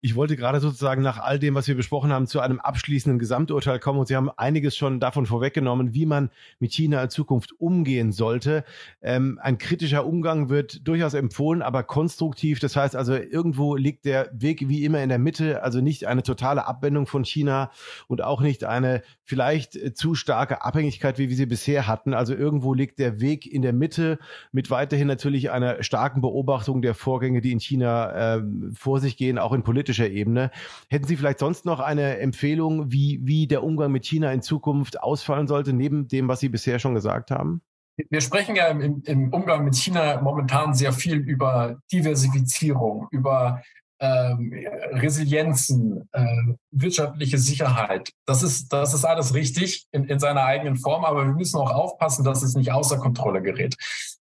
Ich 0.00 0.14
wollte 0.14 0.36
gerade 0.36 0.60
sozusagen 0.60 1.02
nach 1.02 1.18
all 1.18 1.40
dem, 1.40 1.56
was 1.56 1.66
wir 1.66 1.74
besprochen 1.74 2.12
haben, 2.12 2.28
zu 2.28 2.38
einem 2.38 2.60
abschließenden 2.60 3.18
Gesamturteil 3.18 3.80
kommen. 3.80 3.98
Und 3.98 4.06
Sie 4.06 4.14
haben 4.14 4.30
einiges 4.36 4.76
schon 4.76 5.00
davon 5.00 5.26
vorweggenommen, 5.26 5.92
wie 5.92 6.06
man 6.06 6.30
mit 6.60 6.72
China 6.72 7.02
in 7.02 7.10
Zukunft 7.10 7.58
umgehen 7.58 8.12
sollte. 8.12 8.62
Ähm, 9.02 9.40
ein 9.42 9.58
kritischer 9.58 10.06
Umgang 10.06 10.50
wird 10.50 10.86
durchaus 10.86 11.14
empfohlen, 11.14 11.62
aber 11.62 11.82
konstruktiv. 11.82 12.60
Das 12.60 12.76
heißt 12.76 12.94
also, 12.94 13.16
irgendwo 13.16 13.74
liegt 13.74 14.04
der 14.04 14.30
Weg 14.32 14.68
wie 14.68 14.84
immer 14.84 15.02
in 15.02 15.08
der 15.08 15.18
Mitte. 15.18 15.64
Also 15.64 15.80
nicht 15.80 16.06
eine 16.06 16.22
totale 16.22 16.66
Abwendung 16.66 17.08
von 17.08 17.24
China 17.24 17.72
und 18.06 18.22
auch 18.22 18.40
nicht 18.40 18.62
eine 18.62 19.02
vielleicht 19.24 19.74
äh, 19.74 19.94
zu 19.94 20.14
starke 20.14 20.62
Abhängigkeit, 20.62 21.18
wie 21.18 21.28
wir 21.28 21.36
sie 21.36 21.46
bisher 21.46 21.88
hatten. 21.88 22.14
Also 22.14 22.34
irgendwo 22.34 22.72
liegt 22.72 23.00
der 23.00 23.20
Weg 23.20 23.52
in 23.52 23.62
der 23.62 23.72
Mitte 23.72 24.20
mit 24.52 24.70
weiterhin 24.70 25.08
natürlich 25.08 25.50
einer 25.50 25.82
starken 25.82 26.20
Beobachtung 26.20 26.82
der 26.82 26.94
Vorgänge, 26.94 27.40
die 27.40 27.50
in 27.50 27.58
China 27.58 28.36
äh, 28.36 28.42
vor 28.74 29.00
sich 29.00 29.16
gehen, 29.16 29.38
auch 29.38 29.52
in 29.52 29.64
politischen 29.64 29.87
politischer 29.88 30.08
Ebene. 30.08 30.50
Hätten 30.90 31.06
Sie 31.06 31.16
vielleicht 31.16 31.38
sonst 31.38 31.64
noch 31.64 31.80
eine 31.80 32.18
Empfehlung, 32.18 32.92
wie, 32.92 33.20
wie 33.22 33.46
der 33.46 33.62
Umgang 33.62 33.92
mit 33.92 34.04
China 34.04 34.32
in 34.32 34.42
Zukunft 34.42 35.00
ausfallen 35.02 35.46
sollte, 35.46 35.72
neben 35.72 36.08
dem, 36.08 36.28
was 36.28 36.40
Sie 36.40 36.48
bisher 36.48 36.78
schon 36.78 36.94
gesagt 36.94 37.30
haben? 37.30 37.62
Wir 38.10 38.20
sprechen 38.20 38.54
ja 38.54 38.68
im, 38.68 39.02
im 39.04 39.32
Umgang 39.32 39.64
mit 39.64 39.74
China 39.74 40.20
momentan 40.20 40.74
sehr 40.74 40.92
viel 40.92 41.16
über 41.16 41.78
Diversifizierung, 41.90 43.08
über 43.10 43.60
ähm, 44.00 44.52
Resilienzen, 44.92 46.08
äh, 46.12 46.54
wirtschaftliche 46.70 47.38
Sicherheit. 47.38 48.12
Das 48.24 48.44
ist, 48.44 48.72
das 48.72 48.94
ist 48.94 49.04
alles 49.04 49.34
richtig 49.34 49.86
in, 49.90 50.04
in 50.04 50.20
seiner 50.20 50.44
eigenen 50.44 50.76
Form, 50.76 51.04
aber 51.04 51.26
wir 51.26 51.34
müssen 51.34 51.58
auch 51.58 51.72
aufpassen, 51.72 52.24
dass 52.24 52.44
es 52.44 52.54
nicht 52.54 52.70
außer 52.70 52.98
Kontrolle 52.98 53.42
gerät. 53.42 53.74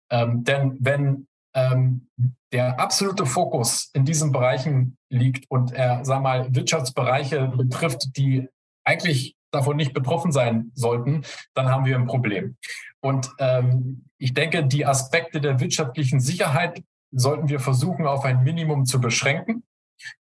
Ähm, 0.08 0.44
denn 0.44 0.78
wenn 0.80 1.26
ähm, 1.56 2.08
der 2.52 2.78
absolute 2.78 3.26
Fokus 3.26 3.90
in 3.94 4.04
diesen 4.04 4.30
Bereichen 4.30 4.96
liegt 5.08 5.50
und 5.50 5.72
er, 5.72 6.04
sag 6.04 6.22
mal, 6.22 6.54
Wirtschaftsbereiche 6.54 7.48
betrifft, 7.48 8.16
die 8.16 8.48
eigentlich 8.84 9.34
davon 9.50 9.76
nicht 9.76 9.94
betroffen 9.94 10.32
sein 10.32 10.70
sollten, 10.74 11.22
dann 11.54 11.68
haben 11.68 11.86
wir 11.86 11.96
ein 11.96 12.06
Problem. 12.06 12.56
Und 13.00 13.30
ähm, 13.38 14.04
ich 14.18 14.34
denke, 14.34 14.64
die 14.64 14.86
Aspekte 14.86 15.40
der 15.40 15.60
wirtschaftlichen 15.60 16.20
Sicherheit 16.20 16.82
sollten 17.10 17.48
wir 17.48 17.60
versuchen, 17.60 18.06
auf 18.06 18.24
ein 18.24 18.42
Minimum 18.42 18.84
zu 18.84 19.00
beschränken, 19.00 19.64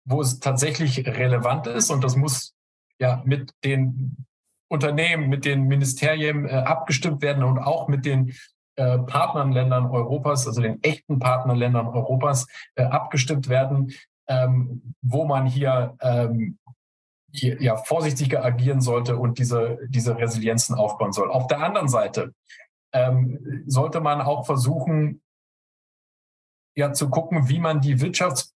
wo 0.04 0.20
es 0.20 0.38
tatsächlich 0.38 1.06
relevant 1.06 1.66
ist. 1.66 1.90
Und 1.90 2.04
das 2.04 2.16
muss 2.16 2.54
ja 2.98 3.22
mit 3.24 3.52
den 3.64 4.26
Unternehmen, 4.68 5.28
mit 5.28 5.44
den 5.44 5.64
Ministerien 5.64 6.46
äh, 6.46 6.52
abgestimmt 6.52 7.22
werden 7.22 7.42
und 7.42 7.58
auch 7.58 7.88
mit 7.88 8.04
den 8.04 8.34
äh, 8.76 8.98
Partnerländern 8.98 9.86
Europas, 9.86 10.46
also 10.46 10.60
den 10.60 10.82
echten 10.82 11.18
Partnerländern 11.18 11.88
Europas, 11.88 12.46
äh, 12.74 12.84
abgestimmt 12.84 13.48
werden, 13.48 13.92
ähm, 14.28 14.94
wo 15.02 15.24
man 15.24 15.46
hier, 15.46 15.96
ähm, 16.00 16.58
hier 17.32 17.60
ja, 17.62 17.76
vorsichtiger 17.76 18.44
agieren 18.44 18.80
sollte 18.80 19.16
und 19.16 19.38
diese, 19.38 19.78
diese 19.88 20.16
Resilienzen 20.16 20.74
aufbauen 20.74 21.12
soll. 21.12 21.30
Auf 21.30 21.46
der 21.46 21.60
anderen 21.60 21.88
Seite 21.88 22.34
ähm, 22.92 23.64
sollte 23.66 24.00
man 24.00 24.20
auch 24.20 24.44
versuchen, 24.46 25.22
ja, 26.74 26.92
zu 26.92 27.10
gucken, 27.10 27.48
wie 27.48 27.58
man 27.58 27.80
die 27.80 28.00
Wirtschafts 28.00 28.51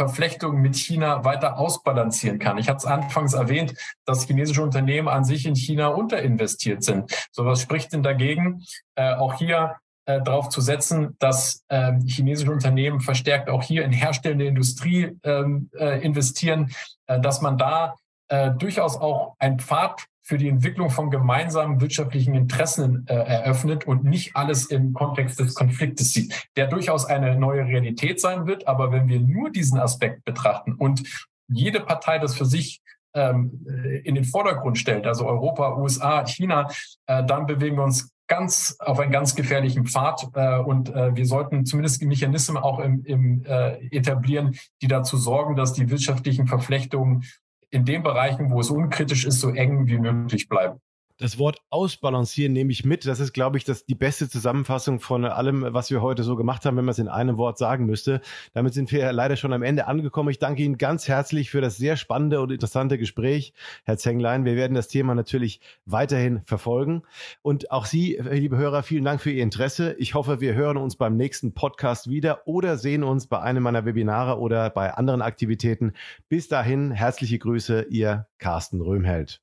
Verflechtung 0.00 0.62
mit 0.62 0.76
China 0.76 1.26
weiter 1.26 1.58
ausbalancieren 1.58 2.38
kann. 2.38 2.56
Ich 2.56 2.70
hatte 2.70 2.78
es 2.78 2.86
anfangs 2.86 3.34
erwähnt, 3.34 3.74
dass 4.06 4.24
chinesische 4.24 4.62
Unternehmen 4.62 5.08
an 5.08 5.24
sich 5.24 5.44
in 5.44 5.54
China 5.54 5.88
unterinvestiert 5.88 6.82
sind. 6.82 7.12
So 7.32 7.44
was 7.44 7.60
spricht 7.60 7.92
denn 7.92 8.02
dagegen, 8.02 8.64
äh, 8.94 9.12
auch 9.12 9.34
hier 9.34 9.76
äh, 10.06 10.22
darauf 10.22 10.48
zu 10.48 10.62
setzen, 10.62 11.16
dass 11.18 11.66
äh, 11.68 11.92
chinesische 12.06 12.50
Unternehmen 12.50 13.00
verstärkt 13.00 13.50
auch 13.50 13.62
hier 13.62 13.84
in 13.84 13.92
herstellende 13.92 14.46
Industrie 14.46 15.18
ähm, 15.22 15.68
äh, 15.78 16.00
investieren, 16.00 16.70
äh, 17.06 17.20
dass 17.20 17.42
man 17.42 17.58
da 17.58 17.94
äh, 18.28 18.52
durchaus 18.52 18.96
auch 18.96 19.34
ein 19.38 19.58
Pfad 19.58 20.06
für 20.22 20.38
die 20.38 20.48
Entwicklung 20.48 20.90
von 20.90 21.10
gemeinsamen 21.10 21.80
wirtschaftlichen 21.80 22.34
Interessen 22.34 23.06
äh, 23.08 23.14
eröffnet 23.14 23.86
und 23.86 24.04
nicht 24.04 24.36
alles 24.36 24.66
im 24.66 24.92
Kontext 24.92 25.40
des 25.40 25.54
Konfliktes 25.54 26.12
sieht, 26.12 26.48
der 26.56 26.66
durchaus 26.66 27.06
eine 27.06 27.36
neue 27.36 27.64
Realität 27.64 28.20
sein 28.20 28.46
wird. 28.46 28.68
Aber 28.68 28.92
wenn 28.92 29.08
wir 29.08 29.20
nur 29.20 29.50
diesen 29.50 29.78
Aspekt 29.78 30.24
betrachten 30.24 30.74
und 30.74 31.02
jede 31.48 31.80
Partei 31.80 32.18
das 32.18 32.36
für 32.36 32.44
sich 32.44 32.80
ähm, 33.14 33.66
in 34.04 34.14
den 34.14 34.24
Vordergrund 34.24 34.78
stellt, 34.78 35.06
also 35.06 35.26
Europa, 35.26 35.76
USA, 35.76 36.24
China, 36.26 36.70
äh, 37.06 37.24
dann 37.24 37.46
bewegen 37.46 37.76
wir 37.76 37.84
uns 37.84 38.10
ganz 38.30 38.76
auf 38.78 39.00
einen 39.00 39.10
ganz 39.10 39.34
gefährlichen 39.34 39.86
Pfad 39.86 40.28
äh, 40.34 40.58
und 40.58 40.94
äh, 40.94 41.16
wir 41.16 41.26
sollten 41.26 41.66
zumindest 41.66 42.00
Mechanismen 42.02 42.56
auch 42.56 42.78
im, 42.78 43.04
im, 43.04 43.44
äh, 43.44 43.84
etablieren, 43.88 44.56
die 44.80 44.86
dazu 44.86 45.16
sorgen, 45.16 45.56
dass 45.56 45.72
die 45.72 45.90
wirtschaftlichen 45.90 46.46
Verflechtungen 46.46 47.24
in 47.70 47.84
den 47.84 48.02
Bereichen, 48.02 48.50
wo 48.50 48.60
es 48.60 48.70
unkritisch 48.70 49.24
ist, 49.24 49.40
so 49.40 49.50
eng 49.50 49.86
wie 49.86 49.98
möglich 49.98 50.48
bleiben. 50.48 50.80
Das 51.20 51.38
Wort 51.38 51.58
ausbalancieren 51.68 52.54
nehme 52.54 52.72
ich 52.72 52.86
mit. 52.86 53.06
Das 53.06 53.20
ist, 53.20 53.34
glaube 53.34 53.58
ich, 53.58 53.64
das 53.64 53.84
die 53.84 53.94
beste 53.94 54.30
Zusammenfassung 54.30 55.00
von 55.00 55.26
allem, 55.26 55.66
was 55.68 55.90
wir 55.90 56.00
heute 56.00 56.22
so 56.22 56.34
gemacht 56.34 56.64
haben, 56.64 56.78
wenn 56.78 56.86
man 56.86 56.92
es 56.92 56.98
in 56.98 57.08
einem 57.08 57.36
Wort 57.36 57.58
sagen 57.58 57.84
müsste. 57.84 58.22
Damit 58.54 58.72
sind 58.72 58.90
wir 58.90 59.12
leider 59.12 59.36
schon 59.36 59.52
am 59.52 59.62
Ende 59.62 59.86
angekommen. 59.86 60.30
Ich 60.30 60.38
danke 60.38 60.62
Ihnen 60.62 60.78
ganz 60.78 61.08
herzlich 61.08 61.50
für 61.50 61.60
das 61.60 61.76
sehr 61.76 61.96
spannende 61.96 62.40
und 62.40 62.50
interessante 62.50 62.96
Gespräch, 62.96 63.52
Herr 63.84 63.98
Zenglein. 63.98 64.46
Wir 64.46 64.56
werden 64.56 64.72
das 64.72 64.88
Thema 64.88 65.14
natürlich 65.14 65.60
weiterhin 65.84 66.40
verfolgen. 66.46 67.02
Und 67.42 67.70
auch 67.70 67.84
Sie, 67.84 68.18
liebe 68.32 68.56
Hörer, 68.56 68.82
vielen 68.82 69.04
Dank 69.04 69.20
für 69.20 69.30
Ihr 69.30 69.42
Interesse. 69.42 69.94
Ich 69.98 70.14
hoffe, 70.14 70.40
wir 70.40 70.54
hören 70.54 70.78
uns 70.78 70.96
beim 70.96 71.18
nächsten 71.18 71.52
Podcast 71.52 72.08
wieder 72.08 72.48
oder 72.48 72.78
sehen 72.78 73.04
uns 73.04 73.26
bei 73.26 73.40
einem 73.40 73.62
meiner 73.62 73.84
Webinare 73.84 74.38
oder 74.38 74.70
bei 74.70 74.94
anderen 74.94 75.20
Aktivitäten. 75.20 75.92
Bis 76.30 76.48
dahin, 76.48 76.92
herzliche 76.92 77.38
Grüße, 77.38 77.88
Ihr 77.90 78.26
Carsten 78.38 78.80
Röhmheld. 78.80 79.38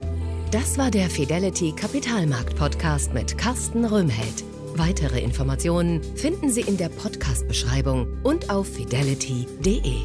Das 0.57 0.75
war 0.79 0.89
der 0.89 1.07
Fidelity 1.07 1.71
Kapitalmarkt 1.71 2.55
Podcast 2.55 3.13
mit 3.13 3.37
Carsten 3.37 3.85
Röhmheld. 3.85 4.43
Weitere 4.73 5.19
Informationen 5.21 6.01
finden 6.15 6.49
Sie 6.49 6.61
in 6.61 6.77
der 6.77 6.89
Podcast-Beschreibung 6.89 8.07
und 8.23 8.49
auf 8.49 8.67
fidelity.de. 8.67 9.99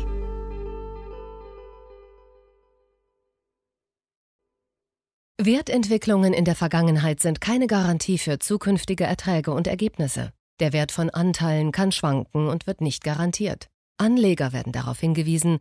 Wertentwicklungen 5.40 6.34
in 6.34 6.44
der 6.44 6.54
Vergangenheit 6.54 7.20
sind 7.20 7.40
keine 7.40 7.66
Garantie 7.66 8.18
für 8.18 8.38
zukünftige 8.38 9.04
Erträge 9.04 9.52
und 9.52 9.66
Ergebnisse. 9.66 10.34
Der 10.60 10.74
Wert 10.74 10.92
von 10.92 11.08
Anteilen 11.08 11.72
kann 11.72 11.92
schwanken 11.92 12.48
und 12.48 12.66
wird 12.66 12.82
nicht 12.82 13.02
garantiert. 13.02 13.68
Anleger 13.96 14.52
werden 14.52 14.74
darauf 14.74 15.00
hingewiesen, 15.00 15.60